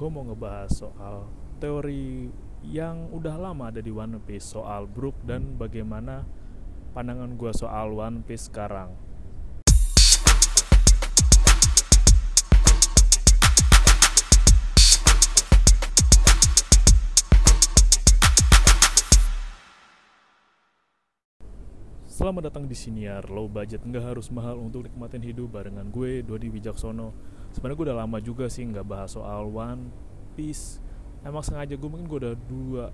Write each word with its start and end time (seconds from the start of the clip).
gue 0.00 0.08
mau 0.08 0.24
ngebahas 0.24 0.72
soal 0.72 1.28
teori 1.60 2.32
yang 2.64 3.12
udah 3.12 3.36
lama 3.36 3.68
ada 3.68 3.84
di 3.84 3.92
One 3.92 4.16
Piece 4.24 4.56
soal 4.56 4.88
Brook 4.88 5.12
dan 5.28 5.60
bagaimana 5.60 6.24
pandangan 6.96 7.36
gue 7.36 7.52
soal 7.52 7.92
One 7.92 8.24
Piece 8.24 8.48
sekarang. 8.48 8.96
Selamat 22.08 22.48
datang 22.48 22.64
di 22.64 22.72
Siniar, 22.72 23.28
low 23.28 23.52
budget 23.52 23.84
nggak 23.84 24.16
harus 24.16 24.32
mahal 24.32 24.64
untuk 24.64 24.88
nikmatin 24.88 25.20
hidup 25.20 25.52
barengan 25.52 25.92
gue 25.92 26.24
Dodi 26.24 26.48
Wijaksono. 26.48 27.12
Sebenarnya 27.50 27.76
gue 27.76 27.86
udah 27.90 27.98
lama 28.06 28.18
juga 28.22 28.46
sih 28.46 28.62
nggak 28.66 28.86
bahas 28.86 29.14
soal 29.14 29.50
One 29.50 29.90
Piece. 30.38 30.78
Emang 31.26 31.44
sengaja 31.44 31.76
gue 31.76 31.88
mungkin 31.90 32.06
gue 32.08 32.18
udah 32.26 32.34
dua, 32.48 32.84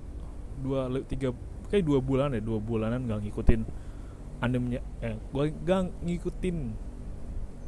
dua, 0.58 0.80
tiga, 1.06 1.30
kayak 1.68 1.84
dua 1.86 1.98
bulan 2.02 2.34
ya, 2.34 2.42
dua 2.42 2.58
bulanan 2.58 3.04
nggak 3.06 3.28
ngikutin 3.28 3.60
animenya. 4.42 4.80
Eh, 5.04 5.14
gue 5.14 5.44
nggak 5.52 6.02
ngikutin, 6.02 6.56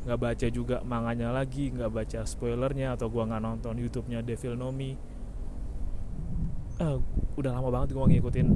nggak 0.08 0.18
baca 0.18 0.46
juga 0.50 0.76
manganya 0.82 1.30
lagi, 1.30 1.70
nggak 1.70 1.90
baca 1.92 2.20
spoilernya 2.26 2.96
atau 2.96 3.12
gue 3.12 3.22
nggak 3.22 3.42
nonton 3.42 3.74
YouTube-nya 3.78 4.24
Devil 4.24 4.56
Nomi. 4.58 4.92
Uh, 6.78 7.02
udah 7.34 7.58
lama 7.58 7.74
banget 7.74 7.90
gue 7.90 8.06
ngikutin 8.06 8.48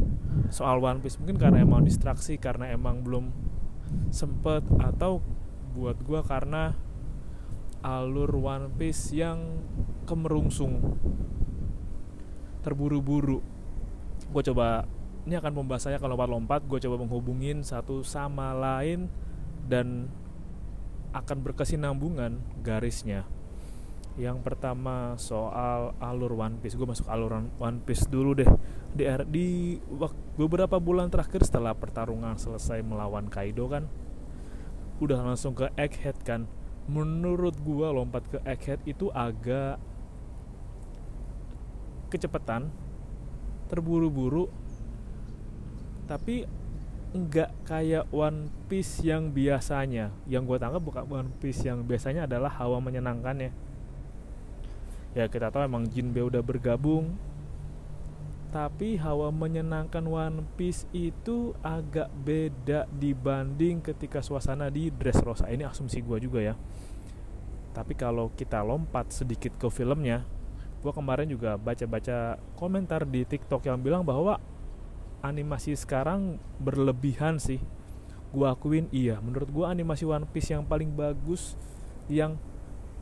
soal 0.55 0.79
One 0.79 1.03
Piece 1.03 1.19
mungkin 1.19 1.43
karena 1.43 1.59
emang 1.59 1.83
distraksi 1.83 2.39
karena 2.39 2.71
emang 2.71 3.03
belum 3.03 3.35
sempet 4.15 4.63
atau 4.79 5.19
buat 5.75 5.99
gue 5.99 6.21
karena 6.23 6.71
alur 7.83 8.31
One 8.39 8.71
Piece 8.79 9.13
yang 9.13 9.63
kemerungsung. 10.07 10.97
Terburu-buru. 12.63 13.43
Gue 14.31 14.43
coba 14.47 14.87
ini 15.27 15.35
akan 15.35 15.53
pembahasannya 15.53 15.99
kalau 15.99 16.15
lompat-lompat. 16.15 16.65
Gue 16.71 16.79
coba 16.79 16.97
menghubungin 17.03 17.67
satu 17.67 18.07
sama 18.07 18.55
lain 18.55 19.11
dan 19.67 20.09
akan 21.13 21.39
berkesinambungan 21.45 22.41
garisnya. 22.63 23.27
Yang 24.15 24.45
pertama 24.45 25.19
soal 25.19 25.99
alur 25.99 26.39
One 26.39 26.63
Piece. 26.63 26.79
Gue 26.79 26.87
masuk 26.87 27.11
alur 27.11 27.51
One 27.59 27.79
Piece 27.83 28.07
dulu 28.07 28.39
deh. 28.39 28.49
Di, 28.95 29.11
di 29.27 29.47
beberapa 30.39 30.79
bulan 30.79 31.11
terakhir 31.11 31.43
setelah 31.43 31.75
pertarungan 31.75 32.39
selesai 32.39 32.79
melawan 32.85 33.27
Kaido 33.27 33.67
kan 33.67 33.91
udah 35.03 35.19
langsung 35.19 35.57
ke 35.57 35.67
Egghead 35.75 36.15
kan 36.23 36.47
menurut 36.91 37.55
gue 37.63 37.89
lompat 37.89 38.27
ke 38.27 38.39
Egghead 38.43 38.83
itu 38.87 39.09
agak 39.15 39.79
kecepatan 42.11 42.69
terburu-buru 43.71 44.53
tapi 46.05 46.45
nggak 47.13 47.69
kayak 47.69 48.09
One 48.09 48.49
Piece 48.69 49.05
yang 49.05 49.33
biasanya. 49.33 50.13
Yang 50.25 50.43
gue 50.49 50.59
tangkap 50.61 50.83
bukan 50.83 51.05
One 51.09 51.31
Piece 51.41 51.65
yang 51.65 51.85
biasanya 51.85 52.25
adalah 52.25 52.53
hawa 52.57 52.81
menyenangkannya. 52.81 53.53
Ya 55.13 55.29
kita 55.29 55.53
tahu 55.53 55.69
emang 55.69 55.89
Jinbe 55.93 56.25
udah 56.25 56.41
bergabung 56.41 57.17
tapi 58.53 59.01
hawa 59.01 59.33
menyenangkan 59.33 60.05
One 60.05 60.45
Piece 60.61 60.85
itu 60.93 61.57
agak 61.65 62.13
beda 62.13 62.85
dibanding 62.93 63.81
ketika 63.81 64.21
suasana 64.21 64.69
di 64.69 64.93
Dressrosa 64.93 65.49
ini 65.49 65.65
asumsi 65.65 66.05
gue 66.05 66.21
juga 66.21 66.53
ya. 66.53 66.55
Tapi 67.73 67.97
kalau 67.97 68.29
kita 68.37 68.61
lompat 68.61 69.09
sedikit 69.09 69.57
ke 69.57 69.73
filmnya 69.73 70.29
gue 70.85 70.93
kemarin 70.93 71.25
juga 71.33 71.57
baca-baca 71.57 72.37
komentar 72.61 73.09
di 73.09 73.25
TikTok 73.25 73.65
yang 73.65 73.81
bilang 73.81 74.05
bahwa 74.05 74.37
animasi 75.25 75.73
sekarang 75.73 76.37
berlebihan 76.61 77.41
sih. 77.41 77.65
Gue 78.37 78.45
akuin 78.53 78.85
iya 78.93 79.17
menurut 79.25 79.49
gue 79.49 79.65
animasi 79.65 80.05
One 80.05 80.29
Piece 80.29 80.53
yang 80.53 80.69
paling 80.69 80.93
bagus 80.93 81.57
yang 82.05 82.37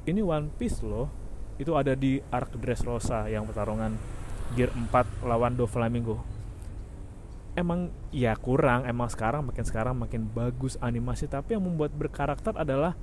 ini 0.07 0.23
One 0.23 0.47
Piece 0.55 0.79
loh 0.87 1.11
itu 1.59 1.75
ada 1.75 1.99
di 1.99 2.23
Arc 2.31 2.55
Dressrosa 2.55 3.27
yang 3.27 3.51
pertarungan 3.51 4.20
Gear 4.59 4.71
4 4.75 5.27
lawan 5.27 5.55
Doflamingo 5.55 6.41
emang 7.59 7.91
ya 8.15 8.33
kurang 8.39 8.87
emang 8.87 9.11
sekarang 9.11 9.43
makin 9.43 9.65
sekarang 9.67 9.95
makin 9.99 10.31
bagus 10.31 10.79
animasi 10.79 11.27
tapi 11.27 11.59
yang 11.59 11.67
membuat 11.67 11.91
berkarakter 11.93 12.55
adalah 12.55 12.95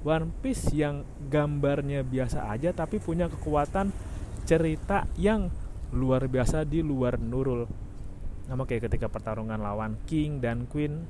One 0.00 0.32
Piece 0.40 0.72
yang 0.72 1.04
gambarnya 1.28 2.00
biasa 2.00 2.48
aja 2.48 2.72
tapi 2.72 2.96
punya 2.96 3.28
kekuatan 3.28 3.92
cerita 4.48 5.04
yang 5.20 5.52
luar 5.92 6.24
biasa 6.24 6.64
di 6.64 6.80
luar 6.80 7.20
Nurul. 7.20 7.68
Sama 8.48 8.64
kayak 8.64 8.88
ketika 8.88 9.12
pertarungan 9.12 9.60
lawan 9.60 10.00
King 10.08 10.40
dan 10.40 10.64
Queen 10.64 11.04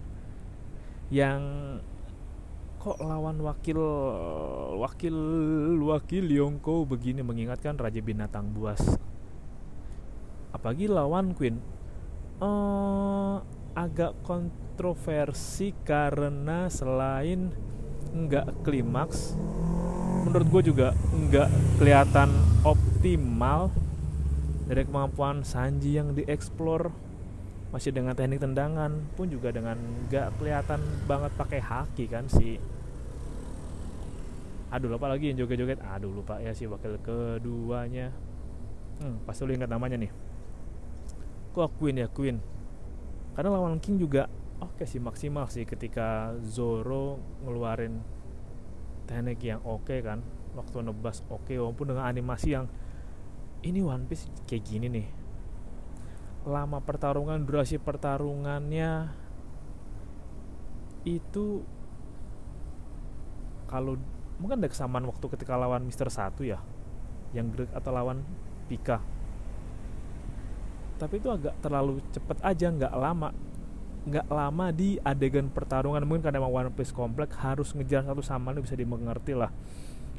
yang 1.14 1.40
kok 2.82 2.98
lawan 2.98 3.38
wakil 3.46 3.78
wakil 4.82 5.16
wakil 5.86 6.26
Yongko 6.26 6.88
begini 6.88 7.22
mengingatkan 7.22 7.78
Raja 7.78 8.02
Binatang 8.02 8.50
Buas 8.50 8.80
apalagi 10.60 10.92
lawan 10.92 11.32
Queen. 11.32 11.56
Uh, 12.40 13.40
agak 13.72 14.12
kontroversi 14.24 15.72
karena 15.84 16.68
selain 16.68 17.52
nggak 18.10 18.64
klimaks 18.64 19.36
menurut 20.26 20.48
gue 20.52 20.62
juga 20.72 20.92
nggak 20.92 21.48
kelihatan 21.80 22.28
optimal 22.66 23.72
dari 24.68 24.86
kemampuan 24.86 25.42
Sanji 25.42 25.96
yang 25.98 26.12
dieksplor. 26.14 26.92
Masih 27.70 27.94
dengan 27.94 28.18
teknik 28.18 28.42
tendangan 28.42 28.90
pun 29.14 29.30
juga 29.30 29.54
dengan 29.54 29.78
gak 30.10 30.42
kelihatan 30.42 30.82
banget 31.06 31.30
pakai 31.38 31.62
haki 31.62 32.10
kan 32.10 32.26
si. 32.26 32.58
Aduh 34.74 34.90
lupa 34.90 35.06
lagi 35.06 35.30
yang 35.30 35.38
joget-joget. 35.38 35.78
Aduh 35.82 36.10
lupa 36.10 36.42
ya 36.42 36.50
si 36.50 36.66
wakil 36.66 36.98
keduanya. 37.02 38.10
Hmm, 39.02 39.22
pasti 39.22 39.46
lu 39.46 39.54
ingat 39.54 39.70
namanya 39.70 39.98
nih 39.98 40.29
kok 41.50 41.76
Queen 41.78 41.98
ya 41.98 42.08
Queen 42.10 42.38
karena 43.34 43.48
lawan 43.54 43.78
King 43.82 43.98
juga 43.98 44.26
oke 44.60 44.82
okay 44.82 44.86
sih 44.86 45.00
maksimal 45.02 45.48
sih 45.50 45.64
ketika 45.66 46.34
Zoro 46.44 47.18
ngeluarin 47.42 48.00
teknik 49.10 49.42
yang 49.42 49.60
oke 49.66 49.88
okay 49.88 49.98
kan 50.04 50.22
waktu 50.54 50.82
nebas 50.82 51.22
oke 51.30 51.46
okay, 51.46 51.56
walaupun 51.58 51.94
dengan 51.94 52.06
animasi 52.06 52.54
yang 52.54 52.66
ini 53.60 53.84
One 53.84 54.08
Piece 54.08 54.28
kayak 54.48 54.64
gini 54.64 54.86
nih. 54.88 55.06
Lama 56.48 56.80
pertarungan 56.80 57.44
durasi 57.44 57.76
pertarungannya 57.76 59.12
itu 61.04 61.64
kalau 63.68 63.96
mungkin 64.40 64.64
ada 64.64 64.68
kesamaan 64.72 65.04
waktu 65.04 65.26
ketika 65.36 65.56
lawan 65.56 65.84
Mister 65.84 66.08
Satu 66.08 66.44
ya 66.44 66.60
yang 67.36 67.52
Greg 67.52 67.68
atau 67.76 67.92
lawan 67.92 68.24
Pika 68.72 69.04
tapi 71.00 71.16
itu 71.16 71.32
agak 71.32 71.56
terlalu 71.64 72.04
cepet 72.12 72.36
aja 72.44 72.68
nggak 72.68 72.92
lama. 72.92 73.32
Nggak 74.04 74.28
lama 74.28 74.66
di 74.68 75.00
adegan 75.00 75.48
pertarungan. 75.48 76.04
Mungkin 76.04 76.28
karena 76.28 76.44
emang 76.44 76.52
One 76.52 76.72
Piece 76.76 76.92
kompleks 76.92 77.40
harus 77.40 77.72
ngejar 77.72 78.04
satu 78.04 78.20
sama 78.20 78.52
lain 78.52 78.60
bisa 78.60 78.76
dimengerti 78.76 79.32
lah. 79.32 79.48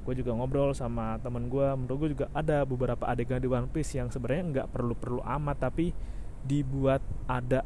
Gue 0.02 0.18
juga 0.18 0.34
ngobrol 0.34 0.74
sama 0.74 1.22
temen 1.22 1.46
gue 1.46 1.68
menurut 1.78 1.97
gue 2.02 2.09
juga 2.18 2.25
ada 2.34 2.66
beberapa 2.66 3.06
adegan 3.06 3.38
di 3.38 3.46
One 3.46 3.69
Piece 3.69 3.94
yang 3.94 4.09
sebenarnya 4.09 4.66
nggak 4.66 4.68
perlu 4.74 4.97
perlu 4.97 5.22
amat 5.22 5.69
tapi 5.69 5.94
dibuat 6.42 7.06
ada. 7.30 7.62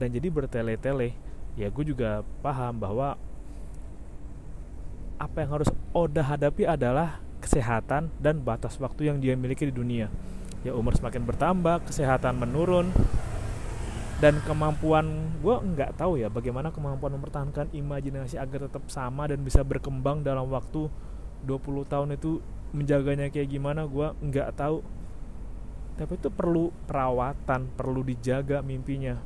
Dan 0.00 0.16
jadi 0.16 0.32
bertele-tele. 0.32 1.12
Ya 1.60 1.68
gue 1.68 1.84
juga 1.84 2.24
paham 2.40 2.80
bahwa 2.80 3.20
apa 5.16 5.36
yang 5.44 5.60
harus 5.60 5.68
Oda 5.96 6.20
hadapi 6.20 6.68
adalah 6.68 7.20
kesehatan 7.40 8.12
dan 8.20 8.44
batas 8.44 8.76
waktu 8.76 9.08
yang 9.08 9.16
dia 9.20 9.32
miliki 9.32 9.68
di 9.68 9.72
dunia 9.72 10.12
ya 10.62 10.72
umur 10.72 10.96
semakin 10.96 11.26
bertambah 11.26 11.84
kesehatan 11.88 12.38
menurun. 12.38 12.94
Dan 14.16 14.40
kemampuan 14.48 15.28
gue 15.44 15.52
nggak 15.52 16.00
tahu 16.00 16.16
ya 16.16 16.32
bagaimana 16.32 16.72
kemampuan 16.72 17.12
mempertahankan 17.20 17.68
imajinasi 17.76 18.40
agar 18.40 18.64
tetap 18.64 18.88
sama 18.88 19.28
dan 19.28 19.44
bisa 19.44 19.60
berkembang 19.60 20.24
dalam 20.24 20.48
waktu 20.48 20.88
20 21.44 21.84
tahun 21.84 22.16
itu 22.16 22.40
menjaganya 22.72 23.28
kayak 23.28 23.52
gimana 23.52 23.84
gue 23.84 24.08
nggak 24.24 24.56
tahu. 24.56 24.80
Tapi 26.00 26.12
itu 26.16 26.28
perlu 26.32 26.72
perawatan 26.88 27.72
perlu 27.76 28.00
dijaga 28.00 28.64
mimpinya. 28.64 29.20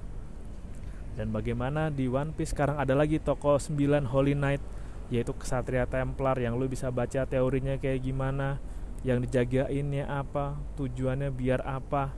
Dan 1.14 1.30
bagaimana 1.30 1.90
di 1.90 2.10
One 2.10 2.34
Piece 2.34 2.50
sekarang 2.50 2.78
ada 2.78 2.94
lagi 2.98 3.22
toko 3.22 3.58
9 3.62 3.78
Holy 4.10 4.34
Knight 4.34 4.62
yaitu 5.10 5.34
kesatria 5.34 5.86
Templar 5.90 6.38
yang 6.38 6.54
lu 6.54 6.70
bisa 6.70 6.88
baca 6.94 7.26
teorinya 7.26 7.74
kayak 7.76 8.06
gimana 8.06 8.62
yang 9.00 9.24
dijagainnya 9.24 10.04
apa 10.04 10.60
tujuannya 10.76 11.32
biar 11.32 11.64
apa. 11.64 12.12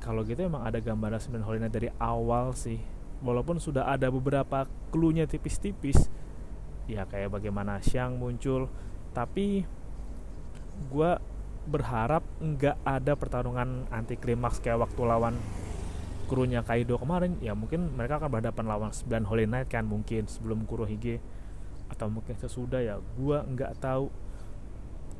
Kalau 0.00 0.22
gitu 0.22 0.46
emang 0.46 0.62
ada 0.64 0.78
gambaran 0.78 1.18
9 1.18 1.42
Holy 1.44 1.58
Knight 1.60 1.74
dari 1.74 1.90
awal 1.98 2.54
sih. 2.56 2.78
Walaupun 3.20 3.58
sudah 3.58 3.88
ada 3.90 4.08
beberapa 4.12 4.68
clue-nya 4.92 5.26
tipis-tipis 5.26 6.08
ya 6.86 7.04
kayak 7.04 7.36
bagaimana 7.36 7.82
Xiang 7.82 8.16
muncul. 8.16 8.70
Tapi 9.12 9.66
gue 10.86 11.12
berharap 11.66 12.22
nggak 12.38 12.76
ada 12.86 13.12
pertarungan 13.18 13.90
anti 13.90 14.14
klimaks 14.14 14.62
kayak 14.62 14.86
waktu 14.86 15.02
lawan 15.02 15.34
krunya 16.30 16.62
Kaido 16.62 16.96
kemarin. 16.96 17.36
Ya 17.42 17.52
mungkin 17.52 17.92
mereka 17.92 18.22
akan 18.22 18.30
berhadapan 18.30 18.64
lawan 18.64 18.90
9 18.94 19.28
Holy 19.28 19.44
Knight 19.44 19.68
kan 19.68 19.84
mungkin 19.84 20.24
sebelum 20.30 20.64
Kurohige 20.64 21.20
atau 21.86 22.10
mungkin 22.10 22.34
sesudah 22.36 22.80
ya 22.82 22.94
gue 22.98 23.38
nggak 23.56 23.78
tahu. 23.78 24.10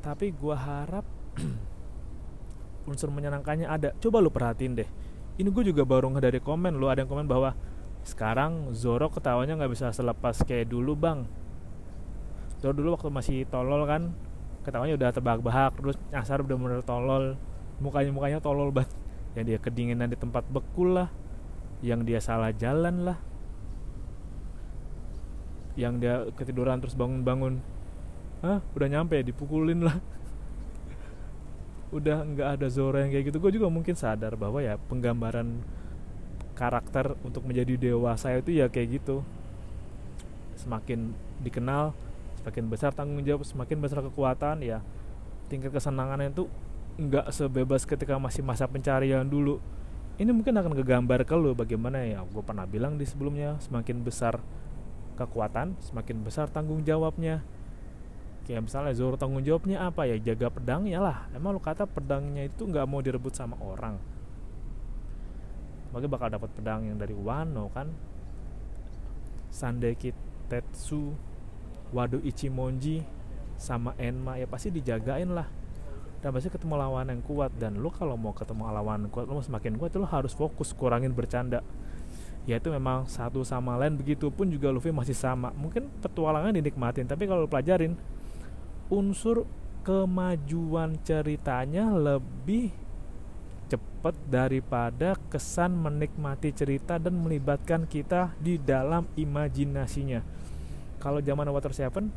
Tapi 0.03 0.35
gue 0.35 0.57
harap 0.57 1.07
unsur 2.91 3.11
menyenangkannya 3.11 3.67
ada. 3.67 3.91
Coba 3.99 4.23
lu 4.23 4.31
perhatiin 4.31 4.75
deh. 4.79 4.89
Ini 5.37 5.49
gue 5.53 5.65
juga 5.69 5.85
baru 5.85 6.09
dari 6.17 6.41
komen 6.41 6.79
lu 6.79 6.89
ada 6.89 7.05
yang 7.05 7.11
komen 7.11 7.29
bahwa 7.29 7.53
sekarang 8.07 8.71
Zoro 8.73 9.11
ketawanya 9.11 9.59
nggak 9.59 9.73
bisa 9.75 9.91
selepas 9.91 10.43
kayak 10.47 10.71
dulu 10.71 10.95
bang. 10.95 11.27
Zoro 12.63 12.73
dulu 12.73 12.95
waktu 12.95 13.11
masih 13.11 13.37
tolol 13.51 13.85
kan 13.85 14.15
ketawanya 14.63 14.99
udah 14.99 15.09
terbahak-bahak 15.15 15.79
terus 15.79 15.97
nyasar 16.15 16.43
udah 16.43 16.57
bener 16.57 16.83
tolol. 16.87 17.35
Mukanya 17.83 18.11
mukanya 18.15 18.39
tolol 18.41 18.73
banget. 18.73 18.95
Yang 19.37 19.45
dia 19.45 19.59
kedinginan 19.61 20.09
di 20.09 20.17
tempat 20.17 20.49
bekul 20.49 20.97
lah 20.97 21.13
yang 21.85 22.09
dia 22.09 22.25
salah 22.25 22.57
jalan 22.57 23.05
lah 23.05 23.19
yang 25.77 26.01
dia 26.01 26.25
ketiduran 26.35 26.81
terus 26.81 26.97
bangun-bangun 26.97 27.61
Hah? 28.45 28.61
udah 28.77 28.89
nyampe 28.89 29.17
dipukulin 29.25 29.81
lah. 29.85 29.97
Udah 31.95 32.27
nggak 32.27 32.49
ada 32.61 32.67
Zoro 32.69 33.01
yang 33.01 33.09
kayak 33.09 33.33
gitu. 33.33 33.39
Gue 33.41 33.53
juga 33.55 33.73
mungkin 33.73 33.97
sadar 33.97 34.37
bahwa 34.37 34.61
ya 34.61 34.77
penggambaran 34.91 35.65
karakter 36.57 37.17
untuk 37.25 37.45
menjadi 37.49 37.77
dewasa 37.93 38.37
itu 38.37 38.53
ya 38.53 38.69
kayak 38.69 39.01
gitu. 39.01 39.25
Semakin 40.61 41.17
dikenal 41.41 41.97
semakin 42.43 42.65
besar 42.69 42.91
tanggung 42.95 43.25
jawab 43.27 43.43
semakin 43.43 43.83
besar 43.83 44.07
kekuatan 44.07 44.63
ya 44.63 44.79
tingkat 45.51 45.75
kesenangannya 45.75 46.31
itu 46.31 46.47
nggak 46.97 47.29
sebebas 47.35 47.83
ketika 47.83 48.17
masih 48.17 48.45
masa 48.45 48.69
pencarian 48.69 49.25
dulu. 49.25 49.61
Ini 50.17 50.33
mungkin 50.33 50.57
akan 50.57 50.73
kegambar 50.73 51.29
ke 51.29 51.37
lo 51.37 51.53
bagaimana 51.53 52.01
ya. 52.05 52.25
Gue 52.25 52.41
pernah 52.41 52.65
bilang 52.65 52.97
di 52.97 53.05
sebelumnya 53.05 53.61
semakin 53.61 54.01
besar 54.01 54.41
kekuatan 55.17 55.75
semakin 55.81 56.23
besar 56.23 56.47
tanggung 56.53 56.85
jawabnya. 56.85 57.41
Kayak 58.47 58.71
misalnya 58.71 58.95
Zoro 58.95 59.19
tanggung 59.19 59.43
jawabnya 59.43 59.89
apa 59.89 60.07
ya? 60.07 60.15
Jaga 60.21 60.53
pedangnya 60.53 61.03
lah 61.03 61.27
emang 61.35 61.57
lo 61.57 61.61
kata 61.61 61.89
pedangnya 61.89 62.47
itu 62.47 62.63
nggak 62.69 62.87
mau 62.87 63.03
direbut 63.03 63.35
sama 63.35 63.59
orang. 63.59 63.99
Mungkin 65.91 66.13
bakal 66.13 66.29
dapat 66.29 66.53
pedang 66.53 66.85
yang 66.87 67.01
dari 67.01 67.17
Wano 67.17 67.73
kan? 67.73 67.89
Sandeki 69.51 70.13
Tetsu 70.47 71.17
Wado 71.91 72.21
Ichimonji 72.21 73.01
sama 73.57 73.97
Enma 73.97 74.37
ya 74.37 74.45
pasti 74.45 74.69
dijagain 74.69 75.33
lah. 75.33 75.49
Dan 76.21 76.37
pasti 76.37 76.53
ketemu 76.53 76.77
lawan 76.77 77.09
yang 77.09 77.25
kuat. 77.25 77.57
Dan 77.57 77.81
lo 77.81 77.89
kalau 77.89 78.15
mau 78.21 78.37
ketemu 78.37 78.69
lawan 78.69 79.09
kuat 79.09 79.25
lo 79.27 79.41
semakin 79.41 79.81
kuat 79.81 79.97
lo 79.97 80.05
harus 80.05 80.37
fokus 80.37 80.77
kurangin 80.77 81.17
bercanda 81.17 81.65
ya 82.47 82.63
itu 82.63 82.71
memang 82.71 83.05
satu 83.11 83.43
sama 83.43 83.75
lain. 83.77 83.99
Begitu 83.99 84.31
pun 84.31 84.47
juga 84.49 84.71
Luffy 84.71 84.95
masih 84.95 85.19
sama. 85.19 85.51
Mungkin 85.53 85.91
petualangan 86.01 86.55
dinikmatin 86.55 87.05
tapi 87.05 87.27
kalau 87.27 87.45
pelajarin 87.51 87.99
unsur 88.87 89.45
kemajuan 89.83 90.99
ceritanya 91.03 91.91
lebih 91.91 92.71
cepat 93.67 94.15
daripada 94.31 95.19
kesan 95.27 95.75
menikmati 95.75 96.55
cerita 96.55 97.03
dan 97.03 97.19
melibatkan 97.19 97.87
kita 97.87 98.35
di 98.39 98.59
dalam 98.63 99.11
imajinasinya. 99.19 100.23
Kalau 101.03 101.19
zaman 101.19 101.51
Water 101.51 101.75
Seven, 101.75 102.11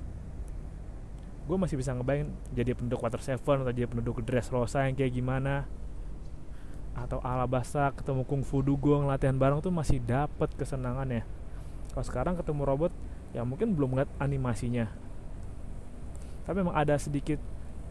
gue 1.49 1.57
masih 1.57 1.81
bisa 1.81 1.97
ngebayangin 1.97 2.29
jadi 2.53 2.77
penduduk 2.77 3.01
Water 3.01 3.21
Seven 3.25 3.65
atau 3.65 3.73
jadi 3.73 3.89
penduduk 3.89 4.21
Dressrosa 4.21 4.85
yang 4.85 4.93
kayak 4.93 5.13
gimana 5.17 5.65
atau 7.05 7.23
Alabasta 7.23 7.93
ketemu 7.95 8.25
Kung 8.25 8.43
Fu 8.43 8.59
Dugong 8.63 9.07
latihan 9.07 9.37
bareng 9.37 9.63
tuh 9.63 9.71
masih 9.71 10.01
dapet 10.03 10.51
kesenangannya. 10.55 11.23
Kalau 11.93 12.05
sekarang 12.05 12.33
ketemu 12.35 12.61
robot, 12.65 12.91
ya 13.31 13.45
mungkin 13.45 13.75
belum 13.77 13.95
ngeliat 13.95 14.11
animasinya. 14.19 14.91
Tapi 16.43 16.55
memang 16.65 16.75
ada 16.75 16.97
sedikit 16.97 17.37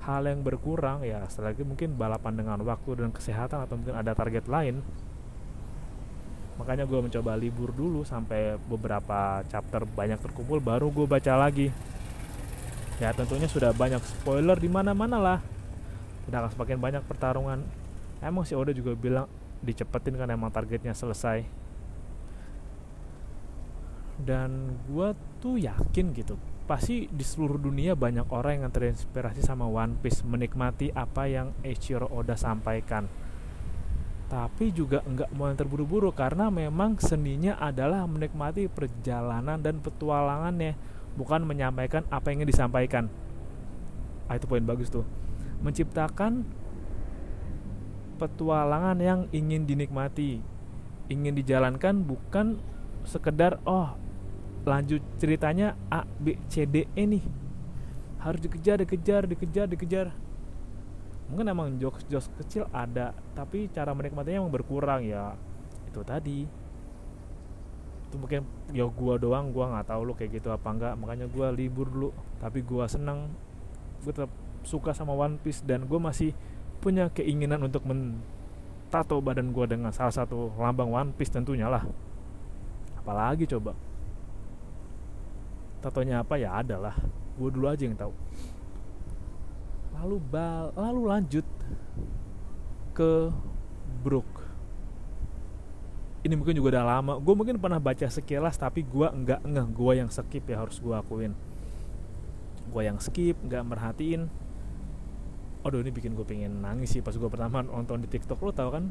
hal 0.08 0.25
yang 0.25 0.40
berkurang 0.40 1.05
ya 1.05 1.26
setelah 1.28 1.52
itu 1.52 1.66
mungkin 1.66 1.99
balapan 1.99 2.32
dengan 2.38 2.58
waktu 2.62 3.02
dan 3.02 3.10
kesehatan 3.12 3.66
atau 3.66 3.76
mungkin 3.76 3.93
ada 3.99 4.14
target 4.14 4.46
lain 4.46 4.81
makanya 6.58 6.88
gue 6.90 6.99
mencoba 6.99 7.38
libur 7.38 7.70
dulu 7.70 8.02
sampai 8.02 8.58
beberapa 8.66 9.46
chapter 9.46 9.87
banyak 9.87 10.19
terkumpul 10.19 10.58
baru 10.58 10.90
gue 10.90 11.06
baca 11.06 11.38
lagi 11.38 11.70
ya 12.99 13.14
tentunya 13.14 13.46
sudah 13.46 13.70
banyak 13.70 14.02
spoiler 14.02 14.58
di 14.58 14.66
mana-mana 14.66 15.16
lah 15.22 15.38
udah 16.26 16.38
akan 16.43 16.50
semakin 16.56 16.78
banyak 16.82 17.02
pertarungan 17.06 17.62
emang 18.23 18.43
si 18.47 18.55
Oda 18.55 18.75
juga 18.75 18.94
bilang 18.94 19.26
dicepetin 19.62 20.15
kan 20.15 20.31
emang 20.31 20.50
targetnya 20.50 20.94
selesai. 20.94 21.47
Dan 24.19 24.75
gue 24.91 25.15
tuh 25.38 25.62
yakin 25.62 26.11
gitu 26.15 26.35
pasti 26.69 27.09
di 27.09 27.25
seluruh 27.25 27.56
dunia 27.56 27.97
banyak 27.97 28.29
orang 28.29 28.61
yang 28.61 28.69
terinspirasi 28.69 29.41
sama 29.41 29.65
One 29.65 29.97
Piece 30.05 30.20
menikmati 30.20 30.93
apa 30.93 31.25
yang 31.25 31.56
Eiichiro 31.65 32.05
Oda 32.12 32.37
sampaikan. 32.37 33.09
Tapi 34.29 34.69
juga 34.76 35.00
enggak 35.09 35.32
mau 35.32 35.49
yang 35.49 35.56
terburu-buru 35.56 36.12
karena 36.12 36.53
memang 36.53 37.00
seninya 37.00 37.56
adalah 37.56 38.05
menikmati 38.05 38.69
perjalanan 38.69 39.56
dan 39.56 39.81
petualangannya 39.81 40.76
bukan 41.17 41.49
menyampaikan 41.49 42.05
apa 42.12 42.29
yang 42.29 42.44
ingin 42.44 42.53
disampaikan. 42.53 43.09
Ah, 44.29 44.37
itu 44.37 44.44
poin 44.44 44.61
bagus 44.61 44.93
tuh. 44.93 45.09
Menciptakan 45.65 46.44
petualangan 48.19 48.99
yang 48.99 49.20
ingin 49.31 49.65
dinikmati 49.65 50.59
ingin 51.09 51.32
dijalankan 51.32 52.05
bukan 52.05 52.61
sekedar 53.09 53.56
oh 53.65 53.97
lanjut 54.69 55.00
ceritanya 55.17 55.73
A 55.88 56.05
B 56.05 56.37
C 56.53 56.69
D 56.69 56.85
E 56.93 57.05
nih. 57.09 57.25
Harus 58.20 58.44
dikejar 58.44 58.85
dikejar 58.85 59.25
dikejar 59.25 59.67
dikejar. 59.73 60.06
Mungkin 61.32 61.49
emang 61.49 61.76
jokes-jokes 61.81 62.29
kecil 62.41 62.69
ada 62.73 63.17
tapi 63.32 63.69
cara 63.73 63.93
menikmatinya 63.97 64.44
emang 64.44 64.53
berkurang 64.53 65.09
ya. 65.09 65.32
Itu 65.88 66.05
tadi. 66.05 66.44
Itu 68.09 68.17
mungkin 68.20 68.44
ya 68.76 68.85
gua 68.93 69.17
doang 69.17 69.53
gua 69.53 69.73
nggak 69.73 69.88
tahu 69.88 70.00
lo 70.05 70.12
kayak 70.12 70.41
gitu 70.41 70.53
apa 70.53 70.69
enggak 70.69 70.93
makanya 71.00 71.26
gua 71.29 71.53
libur 71.53 71.88
dulu 71.88 72.11
tapi 72.41 72.65
gua 72.65 72.88
senang 72.88 73.32
gue 73.99 74.12
tetap 74.15 74.32
suka 74.62 74.94
sama 74.94 75.11
One 75.12 75.43
Piece 75.43 75.67
dan 75.67 75.91
gue 75.91 75.99
masih 75.99 76.31
punya 76.79 77.11
keinginan 77.11 77.67
untuk 77.67 77.82
mentato 77.85 79.19
badan 79.19 79.51
gue 79.51 79.67
dengan 79.67 79.91
salah 79.91 80.15
satu 80.15 80.55
lambang 80.56 80.91
One 80.91 81.11
Piece 81.15 81.35
tentunya 81.35 81.67
lah. 81.67 81.82
Apalagi 83.03 83.44
coba? 83.51 83.75
Tatonya 85.82 86.23
apa? 86.23 86.35
Ya 86.39 86.55
ada 86.58 86.79
lah. 86.79 86.97
Gue 87.39 87.51
dulu 87.55 87.70
aja 87.70 87.82
yang 87.87 87.99
tahu. 87.99 88.15
Lalu 89.99 90.17
bal 90.31 90.70
lalu 90.79 91.03
lanjut 91.06 91.47
ke 92.94 93.31
Brook. 94.03 94.27
Ini 96.23 96.35
mungkin 96.35 96.55
juga 96.58 96.79
udah 96.79 96.85
lama. 96.99 97.13
Gue 97.23 97.35
mungkin 97.35 97.58
pernah 97.63 97.79
baca 97.79 98.06
sekilas 98.06 98.58
tapi 98.58 98.82
gue 98.82 99.06
enggak 99.06 99.43
enggak 99.47 99.67
gue 99.70 99.93
yang 99.99 100.11
skip 100.11 100.44
ya 100.47 100.58
harus 100.58 100.79
gue 100.82 100.94
akuin. 100.94 101.35
Gue 102.69 102.82
yang 102.87 102.99
skip 102.99 103.39
nggak 103.43 103.63
merhatiin 103.67 104.27
Aduh 105.69 105.84
ini 105.84 105.93
bikin 105.93 106.17
gue 106.17 106.25
pengen 106.25 106.65
nangis 106.65 106.96
sih 106.96 107.05
pas 107.05 107.13
gue 107.13 107.29
pertama 107.29 107.60
nonton 107.60 108.01
di 108.01 108.08
TikTok. 108.08 108.41
Lo 108.41 108.56
tau 108.56 108.72
kan? 108.72 108.89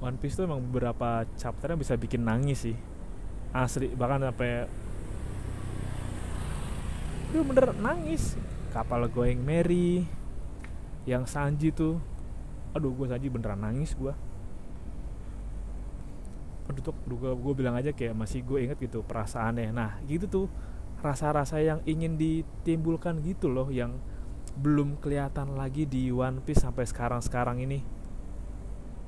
One 0.00 0.16
Piece 0.20 0.36
tuh 0.36 0.44
emang 0.44 0.60
beberapa 0.60 1.24
chapternya 1.40 1.80
bisa 1.80 1.96
bikin 1.96 2.20
nangis 2.20 2.68
sih. 2.68 2.76
Asli 3.56 3.88
bahkan 3.96 4.20
sampai 4.20 4.68
dia 7.32 7.40
bener 7.40 7.72
nangis. 7.80 8.36
Kapal 8.76 9.08
going 9.08 9.40
Mary 9.40 10.04
yang 11.08 11.24
Sanji 11.24 11.72
tuh. 11.72 11.96
Aduh 12.76 12.92
gue 12.92 13.08
Sanji 13.08 13.32
beneran 13.32 13.64
nangis 13.64 13.96
gue 13.96 14.12
aduh 16.70 16.86
tuh 16.86 16.94
gue 17.18 17.54
bilang 17.58 17.74
aja 17.74 17.90
kayak 17.90 18.14
masih 18.14 18.46
gue 18.46 18.62
inget 18.62 18.78
gitu 18.78 19.02
perasaannya. 19.02 19.74
Nah 19.74 19.98
gitu 20.06 20.30
tuh 20.30 20.46
rasa-rasa 21.02 21.58
yang 21.58 21.82
ingin 21.82 22.14
ditimbulkan 22.14 23.18
gitu 23.26 23.50
loh 23.50 23.66
yang 23.74 23.98
belum 24.60 25.00
kelihatan 25.00 25.56
lagi 25.56 25.88
di 25.88 26.12
One 26.12 26.44
Piece 26.44 26.60
sampai 26.60 26.84
sekarang-sekarang 26.84 27.64
ini. 27.64 27.80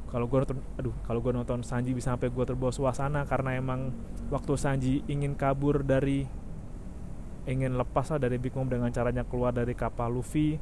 Kalau 0.08 0.28
gue 0.28 0.44
nonton 0.44 0.60
aduh 0.76 0.92
kalau 1.04 1.20
gue 1.24 1.32
nonton 1.32 1.60
Sanji 1.64 1.92
bisa 1.92 2.12
sampai 2.12 2.28
gue 2.28 2.44
terbawa 2.44 2.72
suasana 2.72 3.24
karena 3.24 3.56
emang 3.56 3.92
waktu 4.28 4.52
Sanji 4.56 5.00
ingin 5.08 5.36
kabur 5.36 5.84
dari 5.84 6.28
ingin 7.48 7.76
lepas 7.76 8.12
lah 8.12 8.20
dari 8.20 8.36
Big 8.36 8.52
Mom 8.52 8.68
dengan 8.68 8.92
caranya 8.92 9.24
keluar 9.24 9.56
dari 9.56 9.72
kapal 9.72 10.12
Luffy 10.12 10.60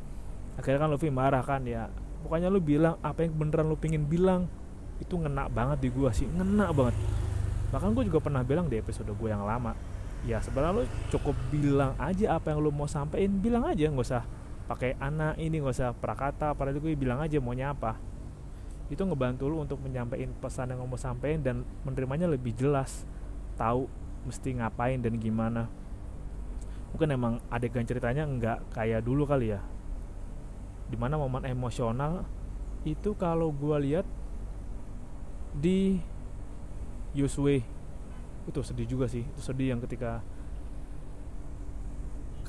akhirnya 0.54 0.86
kan 0.86 0.90
Luffy 0.90 1.10
marah 1.10 1.42
kan 1.42 1.62
ya. 1.66 1.90
Pokoknya 2.20 2.52
lu 2.52 2.60
bilang 2.60 2.98
apa 3.00 3.26
yang 3.26 3.32
beneran 3.34 3.66
lu 3.70 3.78
pingin 3.78 4.06
bilang 4.06 4.46
itu 5.00 5.16
ngena 5.16 5.48
banget 5.48 5.82
di 5.82 5.88
gua 5.90 6.10
sih 6.14 6.26
ngena 6.30 6.70
banget. 6.70 6.94
Bahkan 7.70 7.90
gue 7.94 8.04
juga 8.10 8.18
pernah 8.22 8.42
bilang 8.42 8.66
di 8.66 8.78
episode 8.78 9.10
gue 9.10 9.28
yang 9.30 9.42
lama 9.42 9.74
ya 10.28 10.36
sebenarnya 10.44 10.72
lu 10.76 10.84
cukup 11.08 11.36
bilang 11.48 11.96
aja 11.96 12.36
apa 12.36 12.52
yang 12.52 12.60
lu 12.60 12.68
mau 12.68 12.84
sampein 12.84 13.40
bilang 13.40 13.64
aja 13.64 13.88
nggak 13.88 14.04
usah 14.04 14.24
pakai 14.70 14.94
anak 15.02 15.34
ini 15.42 15.58
nggak 15.58 15.74
usah 15.74 15.90
prakata 15.90 16.54
pada 16.54 16.70
itu 16.70 16.78
gue 16.78 16.94
bilang 16.94 17.18
aja 17.18 17.42
maunya 17.42 17.74
apa. 17.74 17.98
Itu 18.86 19.02
ngebantu 19.02 19.50
lu 19.50 19.58
untuk 19.58 19.82
menyampaikan 19.82 20.30
pesan 20.38 20.70
yang 20.70 20.86
mau 20.86 20.94
sampaikan 20.94 21.42
dan 21.42 21.56
menerimanya 21.82 22.30
lebih 22.30 22.54
jelas. 22.54 23.02
Tahu 23.58 23.90
mesti 24.30 24.62
ngapain 24.62 25.02
dan 25.02 25.18
gimana. 25.18 25.66
Mungkin 26.94 27.10
emang 27.10 27.42
adegan 27.50 27.82
ceritanya 27.82 28.22
nggak 28.22 28.70
kayak 28.70 29.02
dulu 29.02 29.26
kali 29.26 29.58
ya. 29.58 29.60
Di 30.86 30.94
mana 30.94 31.18
momen 31.18 31.50
emosional 31.50 32.22
itu 32.86 33.18
kalau 33.18 33.50
gue 33.50 33.74
lihat 33.90 34.06
di 35.50 35.98
Yuswe 37.10 37.66
itu 38.46 38.60
sedih 38.62 38.86
juga 38.86 39.06
sih 39.10 39.26
itu 39.26 39.40
sedih 39.42 39.74
yang 39.74 39.80
ketika 39.82 40.22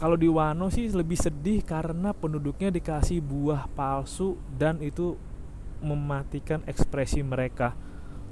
kalau 0.01 0.17
di 0.17 0.25
Wano 0.25 0.74
sih 0.74 0.89
lebih 0.89 1.13
sedih 1.13 1.62
karena 1.62 2.10
penduduknya 2.10 2.74
dikasih 2.74 3.22
buah 3.22 3.70
palsu 3.77 4.34
dan 4.58 4.81
itu 4.81 5.13
mematikan 5.77 6.65
ekspresi 6.65 7.22
mereka. 7.22 7.77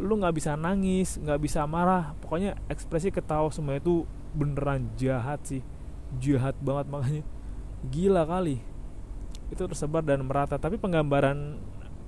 Lu 0.01 0.17
nggak 0.17 0.33
bisa 0.33 0.57
nangis 0.57 1.21
nggak 1.21 1.37
bisa 1.37 1.69
marah. 1.69 2.17
Pokoknya 2.25 2.57
ekspresi 2.73 3.13
ketawa 3.13 3.53
semua 3.53 3.77
itu 3.77 4.09
beneran 4.33 4.89
jahat 4.97 5.45
sih. 5.45 5.61
Jahat 6.17 6.57
banget 6.57 6.89
makanya. 6.89 7.23
Gila 7.93 8.25
kali. 8.25 8.65
Itu 9.53 9.69
tersebar 9.69 10.01
dan 10.01 10.25
merata. 10.25 10.57
Tapi 10.57 10.81
penggambaran 10.81 11.61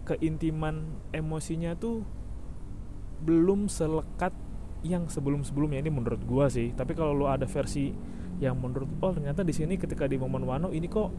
keintiman 0.10 0.90
emosinya 1.14 1.78
tuh 1.78 2.02
belum 3.22 3.70
selekat 3.70 4.34
yang 4.82 5.06
sebelum-sebelumnya. 5.06 5.86
Ini 5.86 5.94
menurut 5.94 6.26
gua 6.26 6.50
sih. 6.50 6.74
Tapi 6.74 6.98
kalau 6.98 7.14
lu 7.14 7.30
ada 7.30 7.46
versi 7.46 7.94
yang 8.42 8.58
menurut 8.58 8.90
oh 9.06 9.14
ternyata 9.14 9.46
di 9.46 9.54
sini 9.54 9.78
ketika 9.78 10.10
di 10.10 10.18
momen 10.18 10.42
Wano 10.42 10.74
ini 10.74 10.90
kok 10.90 11.14